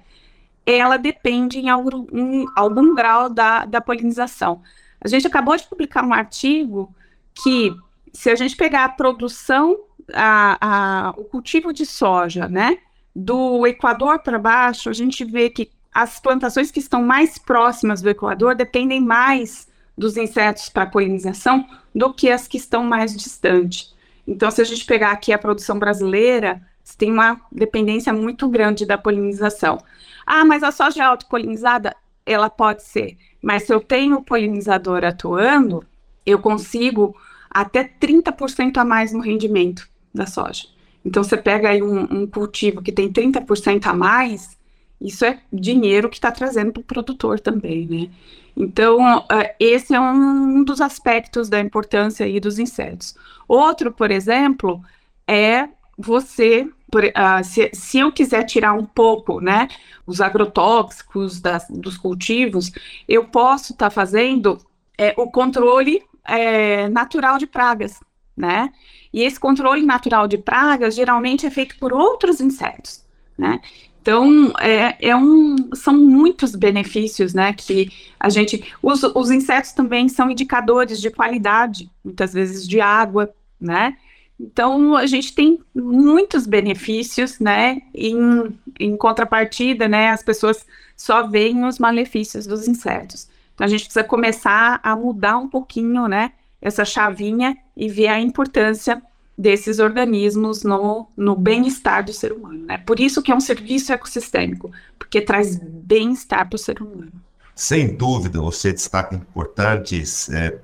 ela 0.67 0.99
depende 0.99 1.59
em 1.59 1.71
algum, 1.71 2.07
em 2.12 2.47
algum 2.55 2.95
grau 2.95 3.31
da, 3.31 3.65
da 3.65 3.81
polinização. 3.81 4.61
A 5.00 5.09
gente 5.09 5.27
acabou 5.27 5.57
de 5.57 5.67
publicar 5.67 6.05
um 6.05 6.12
artigo 6.12 6.95
que 7.35 7.75
se 8.12 8.29
a 8.29 8.35
gente 8.35 8.55
pegar 8.55 8.85
a 8.85 8.88
produção, 8.88 9.79
a, 10.12 10.59
a, 10.61 11.11
o 11.17 11.25
cultivo 11.25 11.73
de 11.73 11.85
soja, 11.85 12.49
né, 12.49 12.79
do 13.15 13.67
Equador 13.67 14.21
para 14.21 14.38
baixo, 14.38 14.88
a 14.88 14.93
gente 14.93 15.25
vê 15.25 15.50
que 15.50 15.71
as 15.93 16.21
plantações 16.21 16.71
que 16.71 16.79
estão 16.79 17.03
mais 17.03 17.38
próximas 17.38 18.00
do 18.00 18.09
Equador 18.09 18.55
dependem 18.55 19.00
mais 19.00 19.67
dos 19.97 20.17
insetos 20.17 20.69
para 20.69 20.87
polinização 20.87 21.67
do 21.95 22.12
que 22.12 22.31
as 22.31 22.47
que 22.47 22.57
estão 22.57 22.85
mais 22.85 23.17
distantes. 23.17 23.95
Então, 24.27 24.50
se 24.50 24.61
a 24.61 24.65
gente 24.65 24.85
pegar 24.85 25.11
aqui 25.11 25.33
a 25.33 25.38
produção 25.38 25.79
brasileira, 25.79 26.62
tem 26.97 27.11
uma 27.11 27.41
dependência 27.50 28.12
muito 28.12 28.49
grande 28.49 28.87
da 28.87 28.97
polinização. 28.97 29.79
Ah, 30.25 30.45
mas 30.45 30.62
a 30.62 30.71
soja 30.71 31.03
é 31.03 31.07
autopolinizada? 31.07 31.97
Ela 32.25 32.49
pode 32.49 32.85
ser. 32.85 33.17
Mas 33.43 33.65
se 33.65 33.73
eu 33.73 33.81
tenho 33.81 34.19
o 34.19 34.25
polinizador 34.25 35.05
atuando, 35.05 35.85
eu 36.25 36.38
consigo 36.38 37.17
até 37.50 37.83
30% 37.83 38.77
a 38.77 38.85
mais 38.85 39.12
no 39.12 39.21
rendimento 39.21 39.88
da 40.15 40.27
soja. 40.27 40.67
Então, 41.05 41.23
você 41.23 41.37
pega 41.37 41.71
aí 41.71 41.83
um, 41.83 42.23
um 42.23 42.27
cultivo 42.27 42.83
que 42.83 42.93
tem 42.93 43.11
30% 43.11 43.87
a 43.87 43.95
mais, 43.95 44.59
isso 45.00 45.25
é 45.25 45.41
dinheiro 45.53 46.09
que 46.09 46.17
está 46.17 46.31
trazendo 46.31 46.73
para 46.73 46.81
o 46.81 46.85
produtor 46.85 47.38
também, 47.38 47.87
né? 47.87 48.11
Então, 48.57 49.19
uh, 49.19 49.25
esse 49.61 49.95
é 49.95 50.00
um 50.00 50.65
dos 50.65 50.81
aspectos 50.81 51.49
da 51.49 51.61
importância 51.61 52.27
aí 52.27 52.41
dos 52.41 52.59
insetos. 52.59 53.15
Outro, 53.47 53.93
por 53.93 54.11
exemplo, 54.11 54.83
é 55.27 55.69
você, 55.97 56.69
por, 56.91 57.05
uh, 57.05 57.45
se, 57.45 57.71
se, 57.73 57.99
eu 58.00 58.11
quiser 58.11 58.43
tirar 58.45 58.73
um 58.73 58.85
pouco, 58.85 59.41
né, 59.41 59.69
os 60.05 60.21
agrotóxicos 60.21 61.41
das, 61.41 61.67
dos 61.71 61.97
cultivos, 61.97 62.73
eu 63.09 63.25
posso 63.25 63.73
estar 63.73 63.87
tá 63.87 63.91
fazendo 63.91 64.59
é, 64.97 65.15
o 65.17 65.31
controle 65.31 66.03
é, 66.25 66.88
natural 66.88 67.38
de 67.38 67.47
pragas, 67.47 68.00
né? 68.38 68.73
E 69.12 69.23
esse 69.23 69.38
controle 69.38 69.85
natural 69.85 70.28
de 70.28 70.38
pragas 70.38 70.95
geralmente 70.95 71.45
é 71.45 71.50
feito 71.50 71.76
por 71.78 71.92
outros 71.92 72.40
insetos, 72.40 73.04
né? 73.37 73.61
Então, 74.00 74.54
é, 74.59 74.97
é 75.11 75.16
um, 75.16 75.57
são 75.75 75.92
muitos 75.95 76.54
benefícios, 76.54 77.35
né, 77.35 77.52
que 77.52 77.90
a 78.18 78.30
gente, 78.30 78.64
os, 78.83 79.02
os 79.02 79.30
insetos 79.30 79.73
também 79.73 80.09
são 80.09 80.30
indicadores 80.30 80.99
de 80.99 81.11
qualidade, 81.11 81.90
muitas 82.02 82.33
vezes 82.33 82.66
de 82.66 82.80
água, 82.80 83.30
né, 83.61 83.99
então 84.40 84.97
a 84.97 85.04
gente 85.04 85.35
tem 85.35 85.59
muitos 85.75 86.47
benefícios, 86.47 87.38
né, 87.38 87.83
em, 87.95 88.59
em 88.80 88.97
contrapartida, 88.97 89.87
né, 89.87 90.09
as 90.09 90.23
pessoas 90.23 90.64
só 90.97 91.26
veem 91.26 91.66
os 91.66 91.78
malefícios 91.78 92.47
dos 92.47 92.66
insetos. 92.66 93.28
Então 93.54 93.66
a 93.66 93.68
gente 93.68 93.85
precisa 93.85 94.04
começar 94.04 94.80
a 94.83 94.97
mudar 94.97 95.37
um 95.37 95.49
pouquinho, 95.49 96.09
né, 96.09 96.33
essa 96.61 96.85
chavinha 96.85 97.57
e 97.77 97.88
ver 97.88 98.09
a 98.09 98.21
importância 98.21 99.03
desses 99.37 99.79
organismos 99.79 100.65
no, 100.65 101.07
no 101.17 101.37
bem-estar 101.37 102.05
do 102.05 102.12
ser 102.12 102.33
humano. 102.33 102.67
Né? 102.67 102.79
Por 102.79 102.99
isso 102.99 103.23
que 103.23 103.31
é 103.31 103.35
um 103.35 103.41
serviço 103.41 103.93
ecossistêmico, 103.93 104.73
porque 104.99 105.21
traz 105.21 105.57
bem-estar 105.57 106.49
para 106.49 106.57
o 106.57 106.59
ser 106.59 106.83
humano. 106.83 107.12
Sem 107.55 107.97
dúvida, 107.97 108.41
você 108.41 108.73
destaca 108.73 109.15
importantes 109.15 110.29
é, 110.31 110.59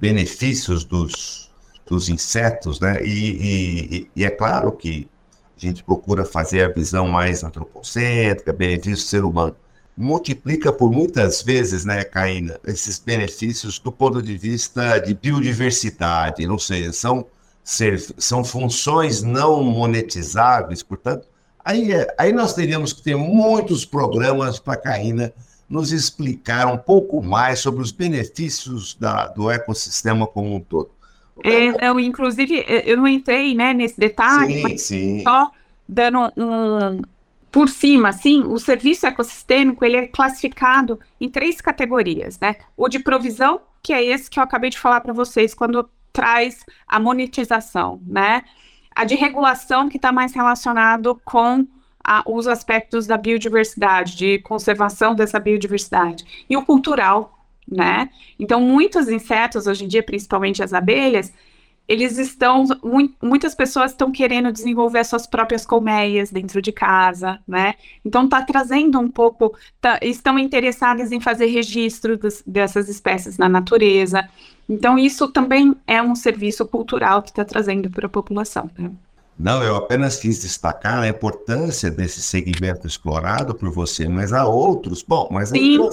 benefícios 0.00 0.84
dos, 0.84 1.50
dos 1.86 2.08
insetos, 2.08 2.80
né? 2.80 3.02
E, 3.02 4.00
e, 4.00 4.10
e, 4.16 4.24
é 4.24 4.30
claro 4.30 4.72
que 4.72 5.08
a 5.56 5.60
gente 5.60 5.82
procura 5.84 6.24
fazer 6.24 6.62
a 6.62 6.72
visão 6.72 7.08
mais 7.08 7.44
antropocêntrica, 7.44 8.52
benefício 8.52 9.04
do 9.04 9.08
ser 9.08 9.24
humano. 9.24 9.56
Multiplica 10.00 10.72
por 10.72 10.92
muitas 10.92 11.42
vezes, 11.42 11.84
né, 11.84 12.04
Caína, 12.04 12.60
esses 12.64 13.00
benefícios 13.00 13.80
do 13.80 13.90
ponto 13.90 14.22
de 14.22 14.38
vista 14.38 14.98
de 14.98 15.12
biodiversidade, 15.12 16.46
não 16.46 16.58
sei, 16.58 16.92
são 16.92 17.26
são 18.16 18.42
funções 18.42 19.22
não 19.22 19.62
monetizáveis, 19.62 20.82
portanto, 20.82 21.28
aí, 21.62 21.92
é, 21.92 22.14
aí 22.16 22.32
nós 22.32 22.54
teríamos 22.54 22.94
que 22.94 23.02
ter 23.02 23.14
muitos 23.14 23.84
programas 23.84 24.58
para 24.58 24.72
a 24.72 24.76
Caína 24.76 25.34
nos 25.68 25.92
explicar 25.92 26.66
um 26.66 26.78
pouco 26.78 27.22
mais 27.22 27.58
sobre 27.58 27.82
os 27.82 27.92
benefícios 27.92 28.94
da, 28.94 29.26
do 29.26 29.50
ecossistema 29.50 30.26
como 30.26 30.54
um 30.54 30.60
todo. 30.60 30.90
É, 31.44 31.86
inclusive, 32.00 32.64
eu 32.86 32.96
não 32.96 33.06
entrei 33.06 33.54
né, 33.54 33.74
nesse 33.74 34.00
detalhe, 34.00 34.62
sim, 34.62 34.78
sim. 34.78 35.22
só 35.22 35.50
dando 35.86 36.32
um, 36.36 37.02
por 37.50 37.68
cima, 37.68 38.10
assim, 38.10 38.42
o 38.42 38.58
serviço 38.58 39.06
ecossistêmico 39.06 39.84
ele 39.84 39.96
é 39.96 40.06
classificado 40.06 41.00
em 41.20 41.28
três 41.28 41.60
categorias, 41.60 42.38
né? 42.38 42.56
O 42.76 42.88
de 42.88 42.98
provisão, 42.98 43.60
que 43.82 43.92
é 43.92 44.04
esse 44.04 44.28
que 44.28 44.38
eu 44.38 44.42
acabei 44.42 44.70
de 44.70 44.78
falar 44.78 45.00
para 45.00 45.12
vocês 45.12 45.54
quando 45.54 45.88
traz 46.12 46.64
a 46.86 47.00
monetização, 47.00 48.00
né? 48.06 48.42
A 48.94 49.04
de 49.04 49.14
regulação, 49.14 49.88
que 49.88 49.96
está 49.96 50.12
mais 50.12 50.34
relacionado 50.34 51.20
com 51.24 51.66
a, 52.04 52.22
os 52.26 52.46
aspectos 52.46 53.06
da 53.06 53.16
biodiversidade, 53.16 54.16
de 54.16 54.38
conservação 54.40 55.14
dessa 55.14 55.38
biodiversidade. 55.38 56.44
E 56.48 56.56
o 56.56 56.64
cultural, 56.64 57.38
né? 57.66 58.10
Então, 58.38 58.60
muitos 58.60 59.08
insetos, 59.08 59.66
hoje 59.66 59.84
em 59.84 59.88
dia, 59.88 60.02
principalmente 60.02 60.62
as 60.62 60.72
abelhas, 60.72 61.32
eles 61.88 62.18
estão, 62.18 62.66
muitas 63.22 63.54
pessoas 63.54 63.92
estão 63.92 64.12
querendo 64.12 64.52
desenvolver 64.52 65.02
suas 65.04 65.26
próprias 65.26 65.64
colmeias 65.64 66.30
dentro 66.30 66.60
de 66.60 66.70
casa, 66.70 67.38
né? 67.48 67.76
Então 68.04 68.26
está 68.26 68.42
trazendo 68.42 69.00
um 69.00 69.10
pouco, 69.10 69.56
tá, 69.80 69.98
estão 70.02 70.38
interessadas 70.38 71.10
em 71.10 71.20
fazer 71.20 71.46
registro 71.46 72.18
das, 72.18 72.42
dessas 72.46 72.90
espécies 72.90 73.38
na 73.38 73.48
natureza. 73.48 74.28
Então 74.68 74.98
isso 74.98 75.28
também 75.28 75.74
é 75.86 76.02
um 76.02 76.14
serviço 76.14 76.66
cultural 76.66 77.22
que 77.22 77.30
está 77.30 77.42
trazendo 77.42 77.88
para 77.88 78.04
a 78.04 78.10
população. 78.10 78.70
Né? 78.78 78.90
Não, 79.38 79.62
eu 79.62 79.74
apenas 79.76 80.16
quis 80.16 80.42
destacar 80.42 81.04
a 81.04 81.08
importância 81.08 81.90
desse 81.90 82.20
segmento 82.20 82.86
explorado 82.86 83.54
por 83.54 83.70
você, 83.70 84.06
mas 84.06 84.34
há 84.34 84.44
outros. 84.44 85.02
Bom, 85.02 85.28
mas 85.30 85.50
Sim. 85.50 85.88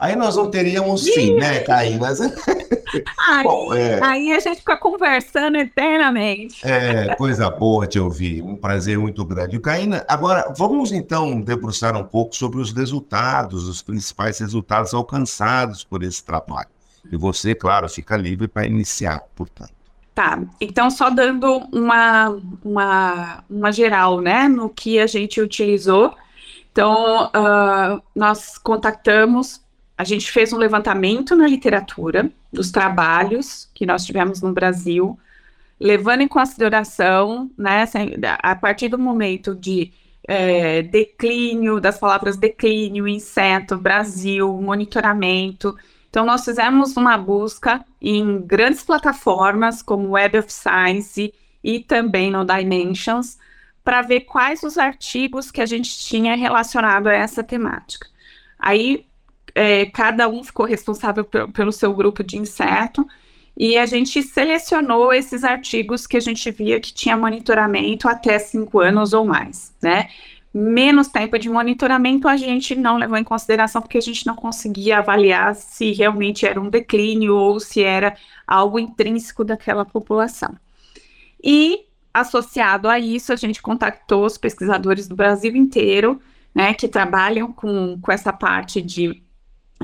Aí 0.00 0.16
nós 0.16 0.34
não 0.34 0.50
teríamos 0.50 1.06
fim, 1.06 1.34
né, 1.34 1.60
Caí? 1.60 1.98
Mas... 1.98 2.20
Aí, 3.28 3.44
Bom, 3.44 3.72
é... 3.72 4.02
aí 4.02 4.32
a 4.32 4.40
gente 4.40 4.58
fica 4.58 4.76
conversando 4.76 5.56
eternamente. 5.56 6.66
É, 6.66 7.14
coisa 7.14 7.48
boa 7.48 7.86
te 7.86 8.00
ouvir, 8.00 8.42
um 8.42 8.56
prazer 8.56 8.98
muito 8.98 9.24
grande. 9.24 9.60
Caína, 9.60 10.04
agora 10.08 10.52
vamos 10.56 10.90
então 10.90 11.40
debruçar 11.40 11.96
um 11.96 12.02
pouco 12.02 12.34
sobre 12.34 12.60
os 12.60 12.72
resultados, 12.72 13.68
os 13.68 13.80
principais 13.80 14.38
resultados 14.40 14.92
alcançados 14.92 15.84
por 15.84 16.02
esse 16.02 16.24
trabalho. 16.24 16.68
E 17.12 17.16
você, 17.16 17.54
claro, 17.54 17.88
fica 17.88 18.16
livre 18.16 18.48
para 18.48 18.66
iniciar, 18.66 19.22
portanto. 19.36 19.72
Tá, 20.14 20.40
então 20.60 20.90
só 20.90 21.10
dando 21.10 21.58
uma, 21.72 22.36
uma, 22.64 23.44
uma 23.48 23.70
geral, 23.70 24.20
né, 24.20 24.48
no 24.48 24.68
que 24.68 24.98
a 24.98 25.06
gente 25.06 25.40
utilizou. 25.40 26.12
Então, 26.72 27.26
uh, 27.26 28.02
nós 28.14 28.58
contactamos 28.58 29.60
a 30.00 30.04
gente 30.04 30.32
fez 30.32 30.50
um 30.50 30.56
levantamento 30.56 31.36
na 31.36 31.46
literatura 31.46 32.32
dos 32.50 32.70
trabalhos 32.70 33.68
que 33.74 33.84
nós 33.84 34.06
tivemos 34.06 34.40
no 34.40 34.50
Brasil, 34.50 35.18
levando 35.78 36.22
em 36.22 36.26
consideração, 36.26 37.50
né, 37.56 37.84
a 38.38 38.56
partir 38.56 38.88
do 38.88 38.98
momento 38.98 39.54
de 39.54 39.92
é, 40.26 40.80
declínio, 40.80 41.78
das 41.78 41.98
palavras 41.98 42.38
declínio, 42.38 43.06
inseto, 43.06 43.76
Brasil, 43.76 44.50
monitoramento. 44.62 45.76
Então, 46.08 46.24
nós 46.24 46.46
fizemos 46.46 46.96
uma 46.96 47.18
busca 47.18 47.84
em 48.00 48.40
grandes 48.40 48.82
plataformas 48.82 49.82
como 49.82 50.12
Web 50.12 50.38
of 50.38 50.50
Science 50.50 51.34
e 51.62 51.80
também 51.80 52.30
no 52.30 52.42
Dimensions, 52.42 53.38
para 53.84 54.00
ver 54.00 54.20
quais 54.22 54.62
os 54.62 54.78
artigos 54.78 55.50
que 55.50 55.60
a 55.60 55.66
gente 55.66 55.98
tinha 55.98 56.34
relacionado 56.36 57.08
a 57.08 57.12
essa 57.12 57.44
temática. 57.44 58.08
Aí 58.58 59.04
é, 59.54 59.86
cada 59.86 60.28
um 60.28 60.42
ficou 60.44 60.66
responsável 60.66 61.24
pelo 61.24 61.72
seu 61.72 61.92
grupo 61.94 62.22
de 62.22 62.38
inseto, 62.38 63.06
e 63.56 63.76
a 63.76 63.84
gente 63.84 64.22
selecionou 64.22 65.12
esses 65.12 65.44
artigos 65.44 66.06
que 66.06 66.16
a 66.16 66.20
gente 66.20 66.50
via 66.50 66.80
que 66.80 66.94
tinha 66.94 67.16
monitoramento 67.16 68.08
até 68.08 68.38
cinco 68.38 68.80
anos 68.80 69.12
ou 69.12 69.24
mais, 69.24 69.74
né? 69.82 70.08
Menos 70.52 71.08
tempo 71.08 71.38
de 71.38 71.48
monitoramento 71.48 72.26
a 72.26 72.36
gente 72.36 72.74
não 72.74 72.96
levou 72.96 73.16
em 73.16 73.24
consideração 73.24 73.80
porque 73.82 73.98
a 73.98 74.02
gente 74.02 74.26
não 74.26 74.34
conseguia 74.34 74.98
avaliar 74.98 75.54
se 75.54 75.92
realmente 75.92 76.44
era 76.44 76.60
um 76.60 76.68
declínio 76.68 77.36
ou 77.36 77.60
se 77.60 77.82
era 77.82 78.16
algo 78.46 78.78
intrínseco 78.78 79.44
daquela 79.44 79.84
população. 79.84 80.56
E 81.42 81.84
associado 82.12 82.88
a 82.88 82.98
isso, 82.98 83.32
a 83.32 83.36
gente 83.36 83.62
contactou 83.62 84.24
os 84.24 84.36
pesquisadores 84.36 85.06
do 85.06 85.14
Brasil 85.14 85.54
inteiro, 85.54 86.20
né, 86.52 86.74
que 86.74 86.88
trabalham 86.88 87.52
com, 87.52 87.98
com 88.00 88.10
essa 88.10 88.32
parte 88.32 88.82
de 88.82 89.22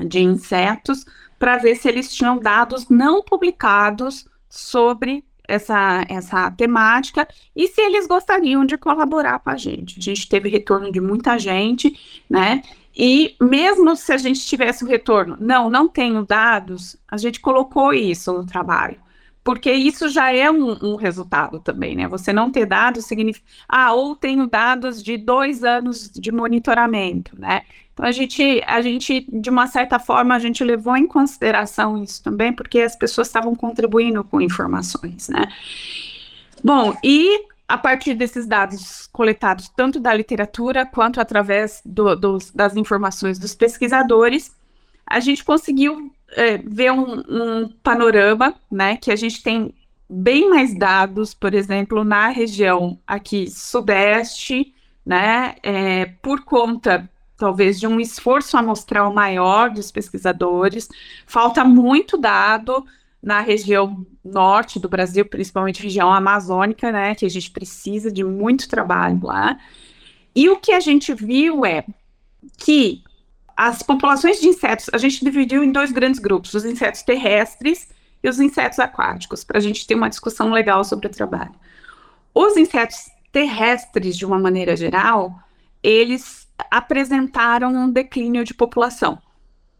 de 0.05 0.19
insetos 0.19 1.05
para 1.39 1.57
ver 1.57 1.75
se 1.75 1.87
eles 1.87 2.13
tinham 2.13 2.39
dados 2.39 2.89
não 2.89 3.23
publicados 3.23 4.27
sobre 4.49 5.23
essa, 5.47 6.05
essa 6.09 6.51
temática 6.51 7.27
e 7.55 7.67
se 7.67 7.81
eles 7.81 8.07
gostariam 8.07 8.65
de 8.65 8.77
colaborar 8.77 9.39
com 9.39 9.49
a 9.49 9.55
gente. 9.55 9.99
A 9.99 10.01
gente 10.01 10.27
teve 10.27 10.49
retorno 10.49 10.91
de 10.91 10.99
muita 10.99 11.37
gente, 11.39 11.97
né? 12.29 12.61
E 12.95 13.35
mesmo 13.39 13.95
se 13.95 14.11
a 14.11 14.17
gente 14.17 14.45
tivesse 14.45 14.83
o 14.83 14.87
retorno, 14.87 15.37
não, 15.39 15.69
não 15.69 15.87
tenho 15.87 16.25
dados, 16.25 16.97
a 17.07 17.15
gente 17.15 17.39
colocou 17.39 17.93
isso 17.93 18.33
no 18.33 18.45
trabalho, 18.45 18.99
porque 19.47 19.71
isso 19.71 20.09
já 20.09 20.29
é 20.29 20.51
um, 20.51 20.77
um, 20.83 20.95
resultado 20.97 21.61
também, 21.61 21.95
né? 21.95 22.05
Você 22.09 22.33
não 22.33 22.51
ter 22.51 22.65
dados 22.65 23.05
significa, 23.05 23.47
ah, 23.65 23.93
ou 23.93 24.13
tenho 24.13 24.45
dados 24.45 25.01
de 25.01 25.15
dois 25.15 25.63
anos 25.63 26.11
de 26.11 26.33
monitoramento, 26.33 27.31
né? 27.39 27.61
Então 27.93 28.05
a 28.05 28.11
gente, 28.11 28.61
a 28.67 28.81
gente, 28.81 29.25
de 29.31 29.49
uma 29.49 29.65
certa 29.65 29.99
forma, 29.99 30.35
a 30.35 30.39
gente 30.39 30.65
levou 30.65 30.97
em 30.97 31.07
consideração 31.07 32.03
isso 32.03 32.21
também, 32.21 32.51
porque 32.51 32.81
as 32.81 32.97
pessoas 32.97 33.27
estavam 33.27 33.55
contribuindo 33.55 34.21
com 34.21 34.41
informações, 34.41 35.29
né? 35.29 35.47
Bom, 36.61 36.93
e 37.01 37.45
a 37.69 37.77
partir 37.77 38.15
desses 38.15 38.45
dados 38.45 39.07
coletados 39.13 39.69
tanto 39.69 39.97
da 39.97 40.13
literatura 40.13 40.85
quanto 40.85 41.21
através 41.21 41.81
do, 41.85 42.17
dos, 42.17 42.51
das 42.51 42.75
informações 42.75 43.39
dos 43.39 43.55
pesquisadores, 43.55 44.51
a 45.09 45.19
gente 45.19 45.43
conseguiu 45.43 46.13
é, 46.31 46.57
ver 46.57 46.91
um, 46.91 47.23
um, 47.29 47.69
panorama, 47.81 48.53
né, 48.69 48.97
que 48.97 49.11
a 49.11 49.15
gente 49.15 49.41
tem 49.41 49.73
bem 50.09 50.49
mais 50.49 50.77
dados, 50.77 51.33
por 51.33 51.53
exemplo, 51.53 52.03
na 52.03 52.27
região 52.27 52.99
aqui 53.07 53.49
sudeste, 53.49 54.73
né, 55.05 55.55
é, 55.63 56.05
por 56.21 56.43
conta 56.43 57.09
talvez 57.37 57.79
de 57.79 57.87
um 57.87 57.99
esforço 57.99 58.57
amostral 58.57 59.13
maior 59.13 59.69
dos 59.69 59.91
pesquisadores, 59.91 60.89
falta 61.25 61.63
muito 61.63 62.17
dado 62.17 62.83
na 63.21 63.41
região 63.41 64.05
norte 64.23 64.79
do 64.79 64.89
Brasil, 64.89 65.23
principalmente 65.25 65.83
região 65.83 66.11
amazônica, 66.11 66.91
né, 66.91 67.15
que 67.15 67.25
a 67.25 67.29
gente 67.29 67.51
precisa 67.51 68.11
de 68.11 68.23
muito 68.23 68.67
trabalho 68.67 69.19
lá. 69.23 69.57
E 70.35 70.49
o 70.49 70.57
que 70.57 70.71
a 70.71 70.79
gente 70.79 71.13
viu 71.13 71.65
é 71.65 71.85
que 72.57 73.03
as 73.57 73.81
populações 73.81 74.39
de 74.39 74.47
insetos, 74.47 74.87
a 74.93 74.99
gente 74.99 75.25
dividiu 75.25 75.63
em 75.63 75.71
dois 75.71 75.91
grandes 75.91 76.19
grupos, 76.19 76.53
os 76.53 76.63
insetos 76.63 77.01
terrestres 77.01 77.89
e 78.23 78.29
os 78.29 78.39
insetos 78.39 78.77
aquáticos, 78.77 79.43
para 79.43 79.57
a 79.57 79.61
gente 79.61 79.87
ter 79.87 79.95
uma 79.95 80.09
discussão 80.09 80.51
legal 80.51 80.83
sobre 80.83 81.07
o 81.07 81.09
trabalho. 81.09 81.55
Os 82.35 82.55
insetos 82.55 83.09
terrestres, 83.31 84.15
de 84.15 84.25
uma 84.27 84.37
maneira 84.37 84.75
geral, 84.75 85.39
eles 85.81 86.47
apresentaram 86.69 87.73
um 87.73 87.89
declínio 87.89 88.43
de 88.43 88.53
população, 88.53 89.17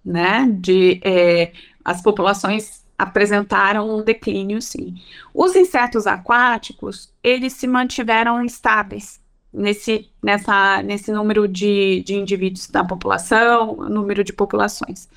né? 0.04 0.48
De 0.60 1.00
é, 1.04 1.52
as 1.86 2.02
populações 2.02 2.84
apresentaram 2.98 3.96
um 3.96 4.04
declínio, 4.04 4.60
sim. 4.60 4.96
Os 5.34 5.56
insetos 5.56 6.08
aquáticos, 6.08 7.14
eles 7.24 7.54
se 7.54 7.68
mantiveram 7.68 8.44
estáveis, 8.44 9.20
nesse, 9.58 10.10
nessa, 10.22 10.82
nesse 10.84 11.12
número 11.12 11.48
de, 11.48 12.02
de 12.04 12.16
indivíduos 12.16 12.68
da 12.68 12.84
população, 12.84 13.76
número 13.90 14.24
de 14.24 14.32
populações. 14.32 15.10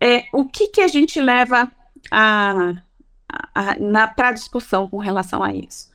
É, 0.00 0.24
o 0.32 0.44
que, 0.44 0.68
que 0.68 0.80
a 0.80 0.88
gente 0.88 1.20
leva 1.20 1.70
a, 2.10 2.74
para 4.14 4.28
a 4.28 4.32
discussão 4.32 4.88
com 4.88 4.98
relação 4.98 5.42
a 5.42 5.54
isso? 5.54 5.92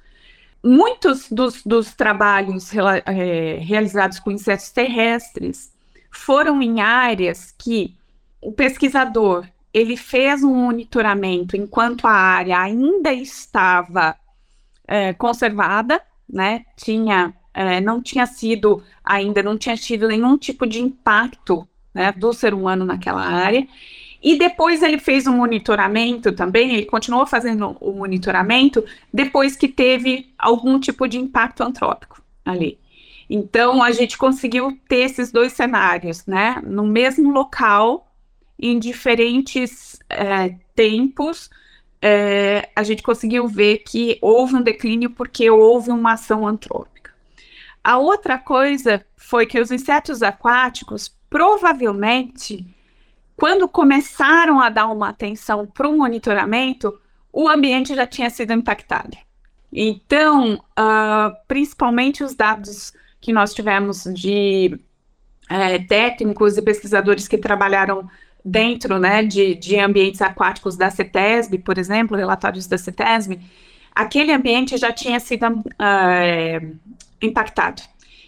Muitos 0.63 1.29
dos, 1.29 1.63
dos 1.63 1.93
trabalhos 1.93 2.71
é, 3.05 3.59
realizados 3.61 4.19
com 4.19 4.31
insetos 4.31 4.71
terrestres 4.71 5.71
foram 6.11 6.61
em 6.61 6.81
áreas 6.81 7.53
que 7.57 7.95
o 8.41 8.51
pesquisador 8.51 9.47
ele 9.73 9.95
fez 9.95 10.43
um 10.43 10.53
monitoramento 10.53 11.55
enquanto 11.55 12.07
a 12.07 12.11
área 12.11 12.59
ainda 12.59 13.13
estava 13.13 14.15
é, 14.87 15.13
conservada, 15.13 16.01
né? 16.27 16.65
Tinha 16.75 17.33
é, 17.53 17.81
não 17.81 18.01
tinha 18.01 18.25
sido 18.25 18.83
ainda, 19.03 19.43
não 19.43 19.57
tinha 19.57 19.75
tido 19.75 20.07
nenhum 20.07 20.37
tipo 20.37 20.65
de 20.65 20.81
impacto 20.81 21.67
né, 21.93 22.11
do 22.11 22.33
ser 22.33 22.53
humano 22.53 22.85
naquela 22.85 23.25
área. 23.25 23.67
E 24.21 24.37
depois 24.37 24.83
ele 24.83 24.99
fez 24.99 25.27
um 25.27 25.37
monitoramento 25.37 26.33
também, 26.33 26.73
ele 26.73 26.85
continuou 26.85 27.25
fazendo 27.25 27.77
o 27.79 27.93
monitoramento 27.93 28.83
depois 29.13 29.55
que 29.55 29.67
teve 29.67 30.33
algum 30.37 30.77
tipo 30.79 31.07
de 31.07 31.17
impacto 31.17 31.63
antrópico 31.63 32.21
ali. 32.43 32.77
Então 33.29 33.81
a 33.81 33.91
gente 33.91 34.17
conseguiu 34.17 34.77
ter 34.87 35.01
esses 35.05 35.31
dois 35.31 35.53
cenários, 35.53 36.25
né? 36.25 36.61
No 36.65 36.85
mesmo 36.85 37.31
local, 37.31 38.11
em 38.57 38.77
diferentes 38.77 39.99
é, 40.09 40.55
tempos, 40.75 41.49
é, 42.01 42.69
a 42.75 42.83
gente 42.83 43.03
conseguiu 43.03 43.47
ver 43.47 43.79
que 43.79 44.17
houve 44.21 44.55
um 44.55 44.61
declínio 44.61 45.11
porque 45.11 45.49
houve 45.49 45.91
uma 45.91 46.13
ação 46.13 46.47
antrópica. 46.47 46.98
A 47.83 47.97
outra 47.97 48.37
coisa 48.37 49.05
foi 49.15 49.45
que 49.45 49.59
os 49.59 49.71
insetos 49.71 50.21
aquáticos, 50.21 51.15
provavelmente, 51.29 52.65
quando 53.35 53.67
começaram 53.67 54.59
a 54.59 54.69
dar 54.69 54.87
uma 54.87 55.09
atenção 55.09 55.65
para 55.65 55.87
o 55.87 55.97
monitoramento, 55.97 56.99
o 57.31 57.47
ambiente 57.47 57.95
já 57.95 58.05
tinha 58.05 58.29
sido 58.29 58.51
impactado. 58.53 59.17
Então, 59.71 60.55
uh, 60.55 61.35
principalmente 61.47 62.23
os 62.23 62.35
dados 62.35 62.91
que 63.21 63.31
nós 63.31 63.53
tivemos 63.53 64.03
de 64.13 64.79
é, 65.49 65.79
técnicos 65.79 66.57
e 66.57 66.61
pesquisadores 66.61 67.27
que 67.27 67.37
trabalharam 67.37 68.07
dentro 68.43 68.97
né, 68.99 69.23
de, 69.23 69.55
de 69.55 69.77
ambientes 69.79 70.21
aquáticos 70.21 70.77
da 70.77 70.89
CETESB, 70.89 71.59
por 71.59 71.77
exemplo, 71.77 72.15
relatórios 72.15 72.67
da 72.67 72.77
CETESB, 72.77 73.39
aquele 73.93 74.31
ambiente 74.31 74.77
já 74.77 74.91
tinha 74.91 75.19
sido 75.19 75.45
uh, 75.47 76.79
impactado. 77.21 77.81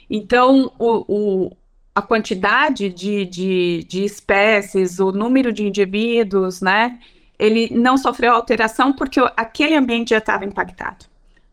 Então, 0.09 0.71
o, 0.77 1.05
o, 1.07 1.57
a 1.95 2.01
quantidade 2.01 2.89
de, 2.89 3.25
de, 3.25 3.85
de 3.87 4.03
espécies, 4.03 4.99
o 4.99 5.11
número 5.11 5.53
de 5.53 5.65
indivíduos, 5.65 6.61
né, 6.61 6.99
ele 7.39 7.69
não 7.73 7.97
sofreu 7.97 8.33
alteração 8.33 8.93
porque 8.93 9.19
aquele 9.37 9.75
ambiente 9.75 10.09
já 10.09 10.17
estava 10.17 10.45
impactado. 10.45 11.05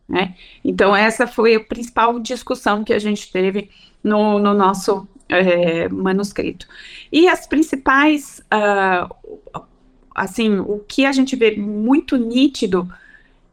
Né? 0.07 0.35
Então, 0.63 0.95
essa 0.95 1.27
foi 1.27 1.55
a 1.55 1.59
principal 1.59 2.19
discussão 2.19 2.83
que 2.83 2.93
a 2.93 2.99
gente 2.99 3.31
teve 3.31 3.69
no, 4.03 4.39
no 4.39 4.53
nosso 4.53 5.07
é, 5.29 5.87
manuscrito. 5.87 6.67
E 7.11 7.29
as 7.29 7.45
principais, 7.45 8.41
uh, 8.51 9.63
assim, 10.15 10.57
o 10.59 10.79
que 10.79 11.05
a 11.05 11.11
gente 11.11 11.35
vê 11.35 11.55
muito 11.55 12.17
nítido 12.17 12.91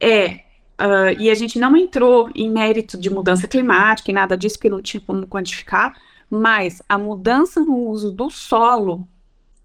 é 0.00 0.45
Uh, 0.78 1.18
e 1.18 1.30
a 1.30 1.34
gente 1.34 1.58
não 1.58 1.74
entrou 1.74 2.30
em 2.34 2.50
mérito 2.50 2.98
de 2.98 3.08
mudança 3.08 3.48
climática 3.48 4.10
e 4.10 4.14
nada 4.14 4.36
disso, 4.36 4.56
porque 4.56 4.68
não 4.68 4.82
tinha 4.82 5.00
como 5.00 5.26
quantificar, 5.26 5.96
mas 6.30 6.82
a 6.88 6.98
mudança 6.98 7.60
no 7.60 7.76
uso 7.76 8.12
do 8.12 8.28
solo 8.28 9.08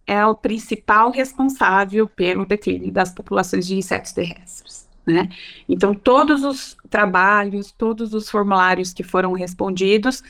é 0.07 0.25
o 0.25 0.35
principal 0.35 1.11
responsável 1.11 2.07
pelo 2.07 2.45
declínio 2.45 2.91
das 2.91 3.11
populações 3.11 3.67
de 3.67 3.75
insetos 3.75 4.11
terrestres. 4.13 4.89
Né? 5.05 5.29
Então, 5.67 5.93
todos 5.93 6.43
os 6.43 6.77
trabalhos, 6.89 7.71
todos 7.71 8.13
os 8.13 8.29
formulários 8.29 8.93
que 8.93 9.03
foram 9.03 9.33
respondidos, 9.33 10.23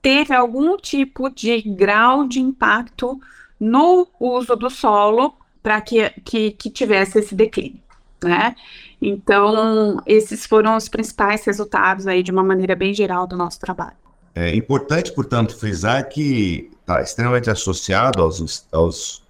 teve 0.00 0.34
algum 0.34 0.76
tipo 0.76 1.30
de 1.30 1.62
grau 1.62 2.26
de 2.26 2.40
impacto 2.40 3.20
no 3.58 4.08
uso 4.18 4.56
do 4.56 4.68
solo 4.68 5.36
para 5.62 5.80
que, 5.80 6.10
que, 6.24 6.50
que 6.52 6.70
tivesse 6.70 7.18
esse 7.18 7.34
declínio. 7.34 7.83
Né? 8.24 8.54
Então, 9.00 10.00
esses 10.06 10.46
foram 10.46 10.76
os 10.76 10.88
principais 10.88 11.44
resultados 11.44 12.06
aí, 12.06 12.22
de 12.22 12.30
uma 12.30 12.42
maneira 12.42 12.74
bem 12.74 12.94
geral, 12.94 13.26
do 13.26 13.36
nosso 13.36 13.60
trabalho. 13.60 13.96
É 14.34 14.54
importante, 14.54 15.12
portanto, 15.12 15.56
frisar 15.56 16.08
que 16.08 16.70
está 16.80 17.00
extremamente 17.00 17.48
associado 17.48 18.20
aos, 18.20 18.66
aos 18.72 19.22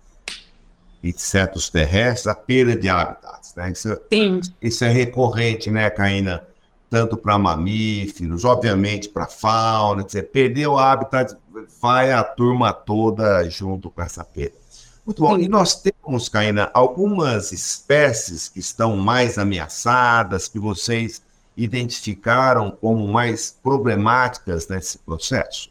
insetos 1.02 1.68
terrestres 1.68 2.26
a 2.26 2.34
perda 2.34 2.74
de 2.74 2.88
hábitats. 2.88 3.54
Né? 3.54 3.72
Isso, 3.72 4.00
Sim. 4.12 4.40
isso 4.62 4.84
é 4.84 4.88
recorrente, 4.88 5.70
né, 5.70 5.90
Caína? 5.90 6.46
Tanto 6.88 7.16
para 7.16 7.36
mamíferos, 7.38 8.44
obviamente 8.44 9.08
para 9.08 9.26
fauna. 9.26 10.02
Quer 10.02 10.06
dizer, 10.06 10.22
perder 10.30 10.68
o 10.68 10.78
hábitat, 10.78 11.36
vai 11.82 12.12
a 12.12 12.22
turma 12.22 12.72
toda 12.72 13.48
junto 13.50 13.90
com 13.90 14.00
essa 14.00 14.24
perda. 14.24 14.63
Muito 15.06 15.22
bom. 15.22 15.38
E 15.38 15.48
nós 15.48 15.82
temos, 15.82 16.28
Caína, 16.28 16.70
algumas 16.72 17.52
espécies 17.52 18.48
que 18.48 18.58
estão 18.58 18.96
mais 18.96 19.36
ameaçadas, 19.38 20.48
que 20.48 20.58
vocês 20.58 21.22
identificaram 21.56 22.70
como 22.70 23.06
mais 23.06 23.58
problemáticas 23.62 24.66
nesse 24.68 24.98
processo? 24.98 25.70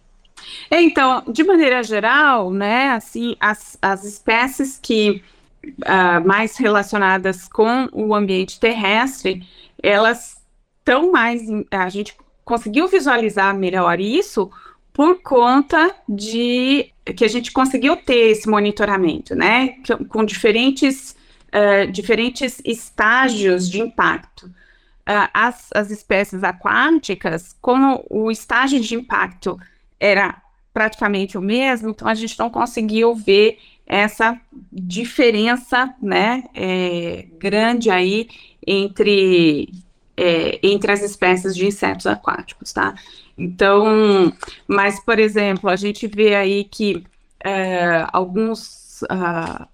Então, 0.70 1.24
de 1.28 1.44
maneira 1.44 1.82
geral, 1.84 2.52
né, 2.52 2.92
assim, 2.92 3.36
as, 3.40 3.78
as 3.82 4.04
espécies 4.04 4.80
que 4.82 5.24
uh, 5.66 6.26
mais 6.26 6.58
relacionadas 6.58 7.48
com 7.48 7.88
o 7.92 8.14
ambiente 8.14 8.60
terrestre, 8.60 9.48
elas 9.82 10.42
estão 10.80 11.12
mais, 11.12 11.42
a 11.72 11.90
gente 11.90 12.16
conseguiu 12.44 12.88
visualizar 12.88 13.56
melhor 13.56 14.00
isso 14.00 14.52
por 14.94 15.22
conta 15.22 15.94
de 16.08 16.92
que 17.16 17.26
a 17.26 17.28
gente 17.28 17.52
conseguiu 17.52 17.98
ter 17.98 18.30
esse 18.32 18.48
monitoramento, 18.48 19.36
né, 19.36 19.76
com 20.08 20.24
diferentes, 20.24 21.16
uh, 21.50 21.92
diferentes 21.92 22.62
estágios 22.64 23.70
de 23.70 23.82
impacto. 23.82 24.46
Uh, 24.46 25.28
as, 25.34 25.70
as 25.74 25.90
espécies 25.92 26.44
aquáticas, 26.44 27.58
como 27.60 28.06
o 28.10 28.32
estágio 28.32 28.80
de 28.80 28.96
impacto 28.96 29.60
era 30.00 30.42
praticamente 30.74 31.38
o 31.38 31.42
mesmo, 31.42 31.90
então 31.90 32.08
a 32.08 32.14
gente 32.14 32.38
não 32.40 32.50
conseguiu 32.50 33.14
ver 33.14 33.58
essa 33.86 34.40
diferença, 34.72 35.94
né, 36.02 36.44
é, 36.54 37.28
grande 37.38 37.90
aí 37.90 38.30
entre, 38.66 39.74
é, 40.16 40.60
entre 40.64 40.92
as 40.92 41.02
espécies 41.02 41.56
de 41.56 41.66
insetos 41.66 42.08
aquáticos, 42.08 42.72
tá? 42.72 42.96
Então, 43.38 44.32
mas, 44.68 45.00
por 45.04 45.20
exemplo, 45.20 45.70
a 45.70 45.76
gente 45.76 46.08
vê 46.08 46.36
aí 46.36 46.64
que 46.64 47.04
é, 47.44 48.06
alguns, 48.14 49.02
uh, 49.04 49.68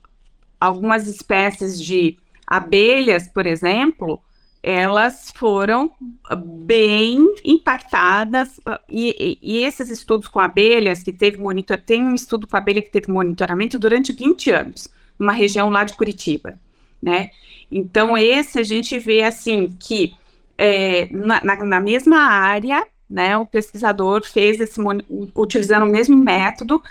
algumas 0.59 1.07
espécies 1.07 1.81
de 1.81 2.17
abelhas, 2.47 3.27
por 3.27 3.45
exemplo, 3.45 4.21
elas 4.61 5.31
foram 5.35 5.91
bem 6.65 7.33
impactadas, 7.45 8.59
e, 8.89 9.37
e, 9.41 9.63
esses 9.63 9.89
estudos 9.89 10.27
com 10.27 10.39
abelhas, 10.39 11.01
que 11.01 11.13
teve 11.13 11.37
monitor, 11.37 11.77
tem 11.77 12.03
um 12.03 12.13
estudo 12.13 12.45
com 12.45 12.57
abelha 12.57 12.81
que 12.81 12.91
teve 12.91 13.11
monitoramento 13.11 13.79
durante 13.79 14.11
20 14.11 14.51
anos, 14.51 14.87
numa 15.17 15.31
região 15.31 15.69
lá 15.69 15.83
de 15.83 15.93
Curitiba, 15.93 16.59
né? 17.01 17.29
Então, 17.71 18.17
esse 18.17 18.59
a 18.59 18.63
gente 18.63 18.97
vê, 18.99 19.23
assim, 19.23 19.75
que 19.79 20.13
é, 20.57 21.07
na, 21.11 21.41
na, 21.63 21.79
mesma 21.79 22.17
área, 22.17 22.85
né, 23.09 23.35
o 23.37 23.45
pesquisador 23.45 24.23
fez 24.25 24.59
esse, 24.59 24.79
utilizando 25.35 25.83
o 25.83 25.89
mesmo 25.89 26.15
método, 26.15 26.81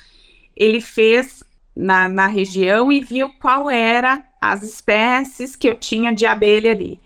ele 0.57 0.81
fez 0.81 1.45
na, 1.75 2.09
na 2.09 2.27
região 2.27 2.91
e 2.91 3.01
viu 3.01 3.31
qual 3.41 3.71
era 3.71 4.25
as 4.41 4.63
espécies 4.63 5.55
que 5.55 5.69
eu 5.69 5.77
tinha 5.77 6.13
de 6.13 6.27
abelha 6.27 6.73
ali. 6.73 7.01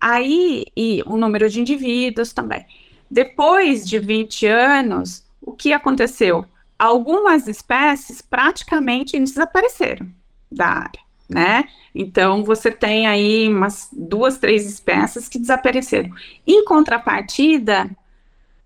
Aí, 0.00 0.66
e 0.76 1.02
o 1.06 1.16
número 1.16 1.48
de 1.48 1.60
indivíduos 1.60 2.32
também. 2.32 2.66
Depois 3.10 3.88
de 3.88 3.98
20 3.98 4.46
anos, 4.46 5.24
o 5.40 5.52
que 5.52 5.72
aconteceu? 5.72 6.44
Algumas 6.78 7.46
espécies 7.46 8.20
praticamente 8.20 9.18
desapareceram 9.18 10.08
da 10.50 10.66
área, 10.66 11.00
né? 11.28 11.64
Então, 11.94 12.42
você 12.42 12.70
tem 12.70 13.06
aí 13.06 13.48
umas 13.48 13.88
duas, 13.92 14.38
três 14.38 14.66
espécies 14.66 15.28
que 15.28 15.38
desapareceram. 15.38 16.10
Em 16.46 16.64
contrapartida, 16.64 17.90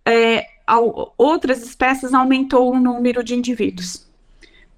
é, 0.06 0.46
outras 1.18 1.62
espécies 1.62 2.14
aumentou 2.14 2.72
o 2.72 2.78
número 2.78 3.22
de 3.22 3.34
indivíduos. 3.34 4.06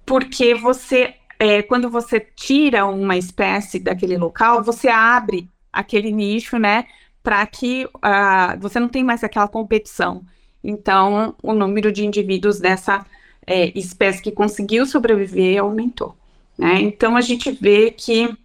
Porque 0.05 0.55
você, 0.55 1.13
é, 1.37 1.61
quando 1.61 1.89
você 1.89 2.19
tira 2.19 2.85
uma 2.85 3.15
espécie 3.15 3.79
daquele 3.79 4.17
local, 4.17 4.63
você 4.63 4.87
abre 4.87 5.47
aquele 5.71 6.11
nicho, 6.11 6.57
né? 6.57 6.85
Para 7.21 7.45
que 7.45 7.85
uh, 7.85 8.59
você 8.59 8.79
não 8.79 8.89
tem 8.89 9.03
mais 9.03 9.23
aquela 9.23 9.47
competição. 9.47 10.23
Então, 10.63 11.35
o 11.41 11.53
número 11.53 11.91
de 11.91 12.05
indivíduos 12.05 12.59
dessa 12.59 13.05
é, 13.45 13.71
espécie 13.77 14.21
que 14.21 14.31
conseguiu 14.31 14.85
sobreviver 14.85 15.59
aumentou. 15.59 16.15
Né? 16.57 16.81
Então, 16.81 17.15
a 17.15 17.21
gente 17.21 17.51
vê 17.51 17.91
que 17.91 18.35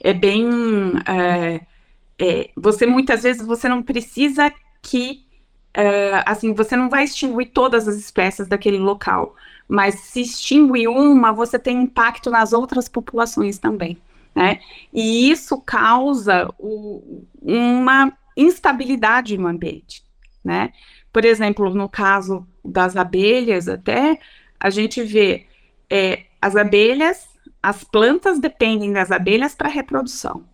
é 0.00 0.12
bem. 0.12 0.46
É, 1.06 1.60
é, 2.18 2.50
você 2.56 2.86
muitas 2.86 3.22
vezes 3.22 3.46
você 3.46 3.68
não 3.68 3.82
precisa 3.82 4.52
que. 4.82 5.23
É, 5.74 6.22
assim, 6.24 6.54
você 6.54 6.76
não 6.76 6.88
vai 6.88 7.04
extinguir 7.04 7.46
todas 7.46 7.88
as 7.88 7.96
espécies 7.96 8.46
daquele 8.46 8.78
local, 8.78 9.34
mas 9.68 9.96
se 9.96 10.20
extinguir 10.20 10.88
uma, 10.88 11.32
você 11.32 11.58
tem 11.58 11.82
impacto 11.82 12.30
nas 12.30 12.52
outras 12.52 12.88
populações 12.88 13.58
também 13.58 13.98
né? 14.34 14.60
E 14.92 15.30
isso 15.30 15.60
causa 15.60 16.48
o, 16.58 17.24
uma 17.40 18.12
instabilidade 18.36 19.38
no 19.38 19.46
ambiente, 19.46 20.02
né? 20.42 20.72
Por 21.12 21.24
exemplo, 21.24 21.72
no 21.72 21.88
caso 21.88 22.46
das 22.64 22.96
abelhas, 22.96 23.68
até 23.68 24.18
a 24.58 24.70
gente 24.70 25.02
vê 25.02 25.46
é, 25.88 26.24
as 26.42 26.56
abelhas, 26.56 27.28
as 27.62 27.84
plantas 27.84 28.40
dependem 28.40 28.92
das 28.92 29.12
abelhas 29.12 29.54
para 29.54 29.68
reprodução. 29.68 30.44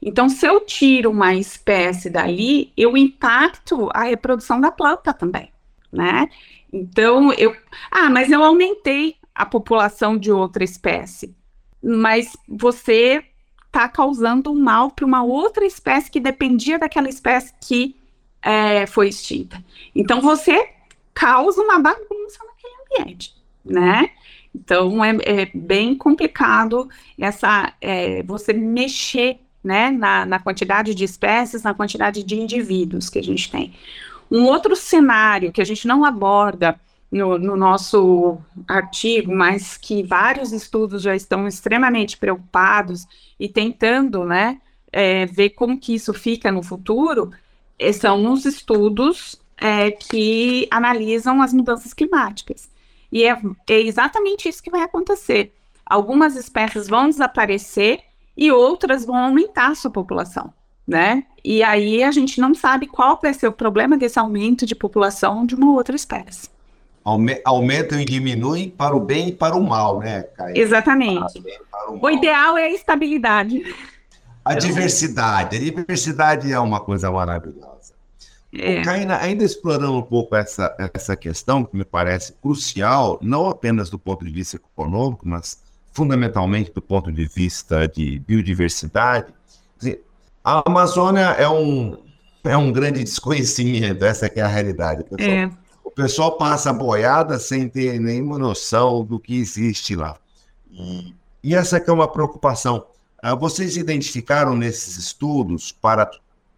Então, 0.00 0.28
se 0.28 0.46
eu 0.46 0.60
tiro 0.60 1.10
uma 1.10 1.34
espécie 1.34 2.10
dali, 2.10 2.72
eu 2.76 2.96
impacto 2.96 3.88
a 3.92 4.04
reprodução 4.04 4.60
da 4.60 4.70
planta 4.70 5.12
também, 5.12 5.50
né? 5.92 6.28
Então, 6.72 7.32
eu. 7.32 7.56
Ah, 7.90 8.10
mas 8.10 8.30
eu 8.30 8.42
aumentei 8.42 9.16
a 9.34 9.44
população 9.46 10.16
de 10.16 10.30
outra 10.30 10.62
espécie 10.64 11.34
mas 11.86 12.36
você 12.48 13.22
está 13.66 13.88
causando 13.88 14.50
um 14.50 14.60
mal 14.60 14.90
para 14.90 15.06
uma 15.06 15.22
outra 15.22 15.64
espécie 15.64 16.10
que 16.10 16.18
dependia 16.18 16.78
daquela 16.78 17.08
espécie 17.08 17.54
que 17.60 17.94
é, 18.42 18.86
foi 18.86 19.08
extinta. 19.08 19.62
Então 19.94 20.20
você 20.20 20.70
causa 21.14 21.62
uma 21.62 21.78
bagunça 21.78 22.38
naquele 22.44 23.04
ambiente, 23.04 23.34
né? 23.64 24.10
Então 24.52 25.04
é, 25.04 25.16
é 25.24 25.50
bem 25.54 25.94
complicado 25.94 26.88
essa 27.18 27.72
é, 27.80 28.22
você 28.24 28.52
mexer 28.52 29.38
né, 29.66 29.90
na, 29.90 30.24
na 30.24 30.38
quantidade 30.38 30.94
de 30.94 31.02
espécies, 31.02 31.64
na 31.64 31.74
quantidade 31.74 32.22
de 32.22 32.36
indivíduos 32.36 33.10
que 33.10 33.18
a 33.18 33.22
gente 33.22 33.50
tem. 33.50 33.74
Um 34.30 34.44
outro 34.44 34.76
cenário 34.76 35.50
que 35.50 35.60
a 35.60 35.64
gente 35.64 35.88
não 35.88 36.04
aborda 36.04 36.78
no, 37.10 37.36
no, 37.36 37.56
nosso 37.56 38.38
artigo, 38.68 39.34
mas 39.34 39.76
que 39.76 40.04
vários 40.04 40.52
estudos 40.52 41.02
já 41.02 41.16
estão 41.16 41.48
extremamente 41.48 42.16
preocupados 42.16 43.06
e 43.40 43.48
tentando, 43.48 44.24
né, 44.24 44.60
é, 44.92 45.26
ver 45.26 45.50
como 45.50 45.80
que 45.80 45.94
isso 45.96 46.14
fica 46.14 46.52
no 46.52 46.62
futuro, 46.62 47.32
é, 47.76 47.92
são 47.92 48.32
os 48.32 48.44
estudos 48.44 49.36
é, 49.56 49.90
que 49.90 50.68
analisam 50.70 51.42
as 51.42 51.52
mudanças 51.52 51.92
climáticas. 51.92 52.70
E 53.10 53.24
é, 53.24 53.36
é 53.68 53.80
exatamente 53.80 54.48
isso 54.48 54.62
que 54.62 54.70
vai 54.70 54.82
acontecer. 54.82 55.52
Algumas 55.84 56.36
espécies 56.36 56.88
vão 56.88 57.08
desaparecer 57.08 58.00
e 58.36 58.50
outras 58.50 59.04
vão 59.04 59.16
aumentar 59.16 59.68
a 59.68 59.74
sua 59.74 59.90
população, 59.90 60.52
né? 60.86 61.24
E 61.44 61.62
aí 61.62 62.02
a 62.02 62.10
gente 62.10 62.40
não 62.40 62.54
sabe 62.54 62.86
qual 62.86 63.18
vai 63.20 63.32
ser 63.32 63.48
o 63.48 63.52
problema 63.52 63.96
desse 63.96 64.18
aumento 64.18 64.66
de 64.66 64.74
população 64.74 65.46
de 65.46 65.54
uma 65.54 65.72
outra 65.72 65.96
espécie 65.96 66.48
aumentam 67.44 68.00
e 68.00 68.04
diminuem 68.04 68.68
para 68.68 68.96
o 68.96 69.00
bem 69.00 69.28
e 69.28 69.32
para 69.32 69.56
o 69.56 69.62
mal, 69.62 70.00
né, 70.00 70.24
Caio? 70.24 70.58
Exatamente. 70.58 71.40
O, 71.88 72.04
o, 72.04 72.10
ideal 72.10 72.58
é 72.58 72.64
a 72.64 72.70
estabilidade. 72.70 73.62
A 74.44 74.54
diversidade. 74.54 75.56
A 75.56 75.60
diversidade 75.60 76.52
é 76.52 76.58
uma 76.58 76.80
coisa 76.80 77.10
maravilhosa. 77.10 77.94
É. 78.52 78.82
Caína, 78.82 79.18
ainda 79.18 79.44
explorando 79.44 79.98
um 79.98 80.02
pouco 80.02 80.34
essa, 80.34 80.74
essa 80.94 81.14
questão, 81.16 81.64
que 81.64 81.76
me 81.76 81.84
parece 81.84 82.32
crucial, 82.42 83.18
não 83.22 83.48
apenas 83.48 83.88
do 83.88 83.98
ponto 83.98 84.24
de 84.24 84.30
vista 84.30 84.56
econômico, 84.56 85.28
mas 85.28 85.62
fundamentalmente 85.96 86.70
do 86.72 86.82
ponto 86.82 87.10
de 87.10 87.26
vista 87.26 87.88
de 87.88 88.18
biodiversidade. 88.20 89.32
A 90.44 90.62
Amazônia 90.64 91.34
é 91.38 91.48
um, 91.48 91.96
é 92.44 92.56
um 92.56 92.70
grande 92.70 93.02
desconhecimento, 93.02 94.04
essa 94.04 94.26
é 94.26 94.40
a 94.40 94.46
realidade. 94.46 95.02
Pessoal. 95.04 95.30
É 95.30 95.50
pessoal 95.96 96.36
passa 96.36 96.74
boiada 96.74 97.38
sem 97.38 97.70
ter 97.70 97.98
nenhuma 97.98 98.38
noção 98.38 99.02
do 99.02 99.18
que 99.18 99.34
existe 99.34 99.96
lá. 99.96 100.14
E, 100.70 101.14
e 101.42 101.54
essa 101.54 101.78
é 101.78 101.90
uma 101.90 102.06
preocupação. 102.06 102.86
Ah, 103.22 103.34
vocês 103.34 103.78
identificaram 103.78 104.54
nesses 104.54 104.98
estudos, 104.98 105.72
para 105.72 106.08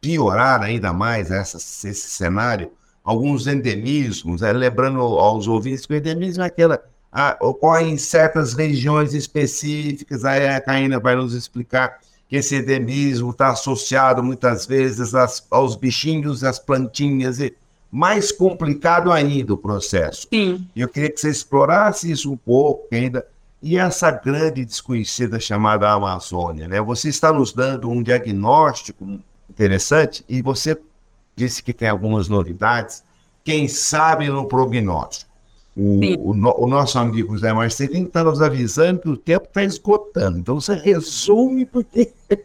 piorar 0.01 0.61
ainda 0.61 0.92
mais 0.92 1.31
essa, 1.31 1.57
esse 1.57 1.94
cenário, 1.94 2.72
alguns 3.05 3.46
endemismos, 3.46 4.42
é, 4.42 4.53
lembrando 4.53 4.98
aos 5.01 5.46
ouvintes 5.46 5.87
que 5.87 5.94
o 5.94 5.96
endemismo 5.96 6.42
é 6.42 6.46
aquela. 6.46 6.83
Ah, 7.11 7.37
ocorre 7.40 7.85
em 7.85 7.97
certas 7.97 8.55
regiões 8.55 9.14
específicas, 9.14 10.25
aí 10.25 10.47
a 10.47 10.61
Caína 10.61 11.01
vai 11.01 11.16
nos 11.16 11.33
explicar 11.33 11.99
que 12.29 12.37
esse 12.37 12.57
endemismo 12.57 13.31
está 13.31 13.49
associado 13.49 14.23
muitas 14.23 14.66
vezes 14.66 15.14
às, 15.14 15.47
aos 15.51 15.75
bichinhos, 15.75 16.44
às 16.44 16.59
plantinhas 16.59 17.40
e 17.40 17.55
mais 17.90 18.31
complicado 18.31 19.11
ainda 19.11 19.55
o 19.55 19.57
processo. 19.57 20.29
Sim. 20.33 20.66
Eu 20.77 20.88
queria 20.88 21.11
que 21.11 21.18
você 21.18 21.31
explorasse 21.31 22.11
isso 22.11 22.31
um 22.31 22.37
pouco 22.37 22.87
ainda. 22.92 23.27
E 23.61 23.77
essa 23.77 24.11
grande 24.11 24.64
desconhecida 24.64 25.40
chamada 25.40 25.90
Amazônia, 25.90 26.68
né? 26.68 26.81
Você 26.81 27.09
está 27.09 27.33
nos 27.33 27.53
dando 27.53 27.90
um 27.90 28.03
diagnóstico 28.03 29.18
interessante 29.51 30.25
e 30.29 30.40
você 30.40 30.79
disse 31.35 31.62
que 31.62 31.73
tem 31.73 31.88
algumas 31.88 32.29
novidades. 32.29 33.03
Quem 33.42 33.66
sabe 33.66 34.29
no 34.29 34.47
prognóstico. 34.47 35.28
O, 35.81 36.33
o, 36.33 36.64
o, 36.64 36.67
nosso 36.67 36.99
amigo 36.99 37.38
Zé 37.38 37.53
Marcelino 37.53 38.09
está 38.09 38.25
nos 38.25 38.43
avisando 38.43 38.99
que 38.99 39.09
o 39.11 39.17
tempo 39.17 39.47
está 39.47 39.62
esgotando. 39.62 40.37
Então 40.37 40.61
você 40.61 40.75
resume 40.75 41.64
porque. 41.64 42.11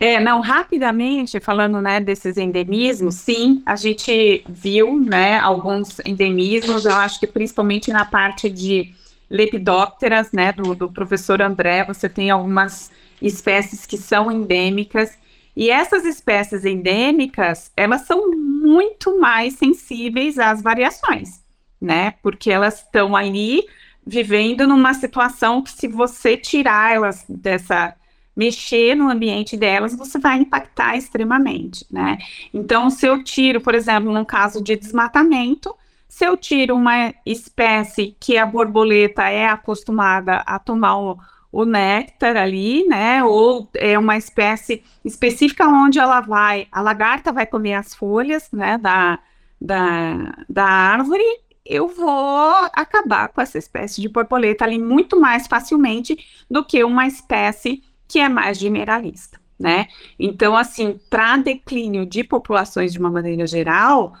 É, 0.00 0.18
não, 0.18 0.40
rapidamente, 0.40 1.38
falando 1.38 1.80
né, 1.80 2.00
desses 2.00 2.36
endemismos, 2.36 3.14
sim, 3.14 3.62
a 3.64 3.76
gente 3.76 4.44
viu 4.48 4.98
né, 4.98 5.38
alguns 5.38 6.00
endemismos, 6.04 6.84
eu 6.84 6.94
acho 6.94 7.20
que 7.20 7.26
principalmente 7.26 7.92
na 7.92 8.04
parte 8.04 8.50
de 8.50 8.92
lepidópteras, 9.30 10.32
né, 10.32 10.52
do, 10.52 10.74
do 10.74 10.90
professor 10.90 11.40
André, 11.40 11.84
você 11.84 12.08
tem 12.08 12.30
algumas 12.30 12.90
espécies 13.22 13.86
que 13.86 13.96
são 13.96 14.30
endêmicas. 14.30 15.16
E 15.54 15.70
essas 15.70 16.04
espécies 16.04 16.64
endêmicas, 16.64 17.70
elas 17.76 18.02
são 18.02 18.30
muito 18.32 19.20
mais 19.20 19.54
sensíveis 19.54 20.38
às 20.38 20.60
variações 20.60 21.45
né? 21.80 22.14
Porque 22.22 22.50
elas 22.50 22.82
estão 22.82 23.14
ali 23.16 23.64
vivendo 24.06 24.66
numa 24.66 24.94
situação 24.94 25.62
que 25.62 25.70
se 25.70 25.88
você 25.88 26.36
tirar 26.36 26.94
elas 26.94 27.24
dessa 27.28 27.94
mexer 28.36 28.94
no 28.94 29.08
ambiente 29.08 29.56
delas, 29.56 29.96
você 29.96 30.18
vai 30.18 30.38
impactar 30.38 30.96
extremamente, 30.96 31.86
né? 31.90 32.18
Então, 32.52 32.90
se 32.90 33.06
eu 33.06 33.24
tiro, 33.24 33.62
por 33.62 33.74
exemplo, 33.74 34.12
num 34.12 34.26
caso 34.26 34.62
de 34.62 34.76
desmatamento, 34.76 35.74
se 36.06 36.26
eu 36.26 36.36
tiro 36.36 36.76
uma 36.76 37.14
espécie 37.24 38.14
que 38.20 38.36
a 38.36 38.44
borboleta 38.44 39.28
é 39.28 39.46
acostumada 39.46 40.36
a 40.46 40.58
tomar 40.58 40.98
o, 40.98 41.18
o 41.50 41.64
néctar 41.64 42.36
ali, 42.36 42.86
né? 42.86 43.24
Ou 43.24 43.68
é 43.74 43.98
uma 43.98 44.18
espécie 44.18 44.82
específica 45.04 45.66
onde 45.66 45.98
ela 45.98 46.20
vai, 46.20 46.68
a 46.70 46.82
lagarta 46.82 47.32
vai 47.32 47.46
comer 47.46 47.74
as 47.74 47.94
folhas, 47.94 48.50
né? 48.52 48.76
Da, 48.76 49.18
da, 49.60 50.44
da 50.48 50.64
árvore, 50.64 51.24
eu 51.68 51.88
vou 51.88 52.54
acabar 52.72 53.28
com 53.28 53.40
essa 53.40 53.58
espécie 53.58 54.00
de 54.00 54.08
borboleta 54.08 54.64
ali 54.64 54.78
muito 54.78 55.20
mais 55.20 55.46
facilmente 55.46 56.18
do 56.50 56.64
que 56.64 56.82
uma 56.84 57.06
espécie 57.06 57.82
que 58.08 58.18
é 58.18 58.28
mais 58.28 58.58
generalista, 58.58 59.40
né? 59.58 59.88
Então, 60.18 60.56
assim, 60.56 60.98
para 61.10 61.36
declínio 61.36 62.06
de 62.06 62.22
populações 62.22 62.92
de 62.92 62.98
uma 62.98 63.10
maneira 63.10 63.46
geral, 63.46 64.14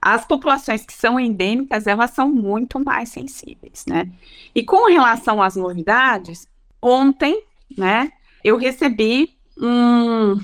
as 0.00 0.24
populações 0.24 0.84
que 0.84 0.92
são 0.92 1.18
endêmicas, 1.18 1.86
elas 1.86 2.10
são 2.10 2.28
muito 2.28 2.78
mais 2.78 3.08
sensíveis, 3.08 3.84
né? 3.86 4.10
E 4.54 4.62
com 4.62 4.88
relação 4.88 5.42
às 5.42 5.56
novidades, 5.56 6.48
ontem, 6.80 7.42
né, 7.76 8.12
eu 8.44 8.56
recebi 8.56 9.36
um, 9.60 10.40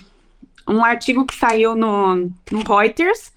um 0.68 0.84
artigo 0.84 1.24
que 1.24 1.34
saiu 1.34 1.76
no, 1.76 2.16
no 2.50 2.62
Reuters 2.66 3.32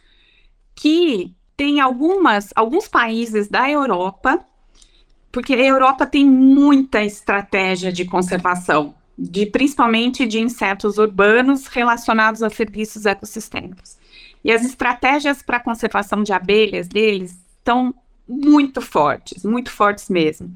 que 0.76 1.36
tem 1.58 1.82
algumas, 1.82 2.54
alguns 2.56 2.88
países 2.88 3.48
da 3.48 3.70
Europa, 3.70 4.46
porque 5.32 5.56
a 5.56 5.66
Europa 5.66 6.06
tem 6.06 6.24
muita 6.24 7.04
estratégia 7.04 7.92
de 7.92 8.06
conservação, 8.06 8.94
de 9.18 9.48
principalmente 9.48 10.28
de 10.28 10.40
insetos 10.40 11.00
urbanos 11.00 11.66
relacionados 11.66 12.44
a 12.44 12.50
serviços 12.52 13.08
ecossistêmicos. 13.08 13.98
E 14.44 14.52
as 14.52 14.64
estratégias 14.64 15.42
para 15.42 15.60
conservação 15.60 16.22
de 16.22 16.32
abelhas 16.32 16.88
deles 16.88 17.36
estão 17.58 17.94
muito 18.28 18.80
fortes, 18.80 19.44
muito 19.44 19.72
fortes 19.72 20.10
mesmo. 20.10 20.56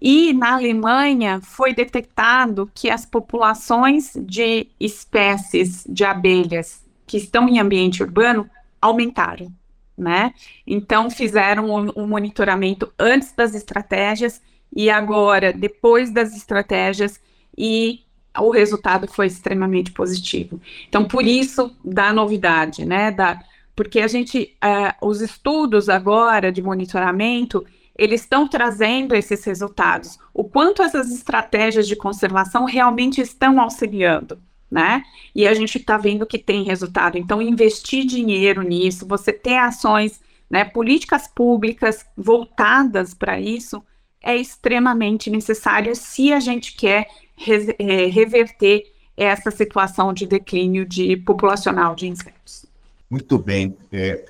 E 0.00 0.32
na 0.32 0.54
Alemanha 0.54 1.40
foi 1.42 1.74
detectado 1.74 2.70
que 2.74 2.90
as 2.90 3.04
populações 3.04 4.12
de 4.16 4.66
espécies 4.80 5.84
de 5.88 6.04
abelhas 6.04 6.82
que 7.06 7.18
estão 7.18 7.48
em 7.48 7.60
ambiente 7.60 8.02
urbano 8.02 8.48
aumentaram, 8.80 9.52
né? 9.96 10.32
Então 10.66 11.10
fizeram 11.10 11.70
o 11.70 12.06
monitoramento 12.06 12.92
antes 12.98 13.32
das 13.32 13.54
estratégias 13.54 14.40
e 14.74 14.90
agora 14.90 15.52
depois 15.52 16.10
das 16.10 16.34
estratégias 16.36 17.20
e 17.56 18.00
o 18.38 18.50
resultado 18.50 19.06
foi 19.06 19.26
extremamente 19.26 19.92
positivo. 19.92 20.60
Então, 20.88 21.04
por 21.04 21.26
isso, 21.26 21.76
da 21.84 22.12
novidade, 22.12 22.84
né? 22.84 23.10
Da, 23.10 23.38
porque 23.76 24.00
a 24.00 24.08
gente, 24.08 24.56
uh, 24.64 25.06
os 25.06 25.20
estudos 25.20 25.88
agora 25.88 26.50
de 26.50 26.62
monitoramento, 26.62 27.64
eles 27.96 28.22
estão 28.22 28.48
trazendo 28.48 29.14
esses 29.14 29.44
resultados. 29.44 30.18
O 30.32 30.44
quanto 30.44 30.82
essas 30.82 31.10
estratégias 31.10 31.86
de 31.86 31.94
conservação 31.94 32.64
realmente 32.64 33.20
estão 33.20 33.60
auxiliando, 33.60 34.38
né? 34.72 35.02
E 35.34 35.46
a 35.46 35.52
gente 35.52 35.76
está 35.76 35.98
vendo 35.98 36.26
que 36.26 36.38
tem 36.38 36.64
resultado. 36.64 37.18
Então, 37.18 37.42
investir 37.42 38.06
dinheiro 38.06 38.62
nisso, 38.62 39.06
você 39.06 39.30
ter 39.30 39.58
ações, 39.58 40.18
né, 40.48 40.64
políticas 40.64 41.28
públicas 41.28 42.06
voltadas 42.16 43.12
para 43.12 43.38
isso, 43.38 43.82
é 44.22 44.34
extremamente 44.34 45.28
necessário 45.28 45.94
se 45.94 46.32
a 46.32 46.40
gente 46.40 46.74
quer 46.74 47.06
re 47.36 47.76
é, 47.78 48.06
reverter 48.06 48.84
essa 49.14 49.50
situação 49.50 50.12
de 50.12 50.26
declínio 50.26 50.86
de 50.86 51.18
populacional 51.18 51.94
de 51.94 52.08
insetos. 52.08 52.64
Muito 53.10 53.36
bem. 53.38 53.76
É, 53.92 54.24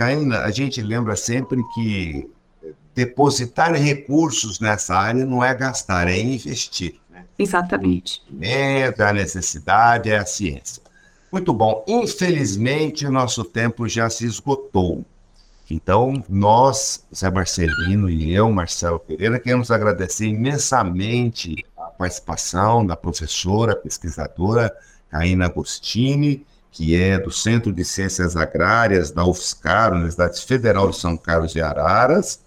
a 0.45 0.51
gente 0.51 0.83
lembra 0.83 1.15
sempre 1.15 1.63
que 1.73 2.29
depositar 2.95 3.73
recursos 3.75 4.59
nessa 4.59 4.97
área 4.97 5.25
não 5.25 5.43
é 5.43 5.55
gastar, 5.55 6.09
é 6.09 6.19
investir. 6.19 6.97
Exatamente. 7.38 8.23
É 8.40 8.95
a 9.03 9.12
necessidade, 9.12 10.11
é 10.11 10.18
a 10.18 10.27
ciência. 10.27 10.83
Muito 11.31 11.53
bom. 11.53 11.83
Infelizmente, 11.88 13.09
nosso 13.09 13.42
tempo 13.42 13.88
já 13.88 14.11
se 14.11 14.27
esgotou. 14.27 15.05
Então, 15.71 16.23
nós, 16.29 17.07
Zé 17.14 17.31
Marcelino 17.31 18.11
e 18.11 18.35
eu, 18.35 18.51
Marcelo 18.53 18.99
Pereira, 18.99 19.38
queremos 19.40 19.71
agradecer 19.71 20.27
imensamente 20.27 21.64
a 21.75 21.85
participação 21.85 22.85
da 22.85 22.95
professora, 22.95 23.75
pesquisadora 23.75 24.71
Caína 25.09 25.47
Agostini, 25.47 26.47
que 26.71 26.95
é 26.95 27.18
do 27.18 27.31
Centro 27.31 27.73
de 27.73 27.85
Ciências 27.85 28.37
Agrárias 28.37 29.11
da 29.11 29.25
UFSCar, 29.25 29.92
Universidade 29.92 30.40
Federal 30.45 30.90
de 30.90 30.99
São 30.99 31.16
Carlos 31.16 31.53
de 31.53 31.62
Araras. 31.62 32.40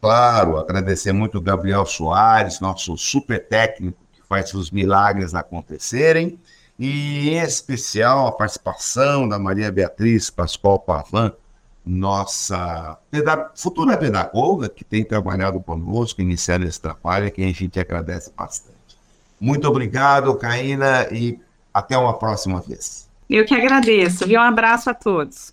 Claro, 0.00 0.56
agradecer 0.56 1.12
muito 1.12 1.36
o 1.36 1.42
Gabriel 1.42 1.84
Soares, 1.84 2.60
nosso 2.60 2.96
super 2.96 3.46
técnico 3.46 4.05
faz 4.28 4.52
os 4.54 4.70
milagres 4.70 5.34
acontecerem. 5.34 6.38
E, 6.78 7.30
em 7.30 7.38
especial, 7.38 8.26
a 8.26 8.32
participação 8.32 9.28
da 9.28 9.38
Maria 9.38 9.72
Beatriz 9.72 10.28
Pascoal 10.28 10.78
Pavan, 10.78 11.32
nossa 11.84 12.98
futura 13.54 13.96
pedagoga 13.96 14.68
que 14.68 14.84
tem 14.84 15.04
trabalhado 15.04 15.60
conosco, 15.60 16.20
iniciando 16.20 16.66
esse 16.66 16.80
trabalho, 16.80 17.30
que 17.30 17.42
a 17.42 17.52
gente 17.52 17.78
agradece 17.78 18.32
bastante. 18.36 18.76
Muito 19.40 19.68
obrigado, 19.68 20.34
Caína, 20.36 21.06
e 21.12 21.38
até 21.72 21.96
uma 21.96 22.18
próxima 22.18 22.60
vez. 22.60 23.08
Eu 23.28 23.44
que 23.44 23.54
agradeço, 23.54 24.28
e 24.28 24.36
um 24.36 24.40
abraço 24.40 24.90
a 24.90 24.94
todos. 24.94 25.52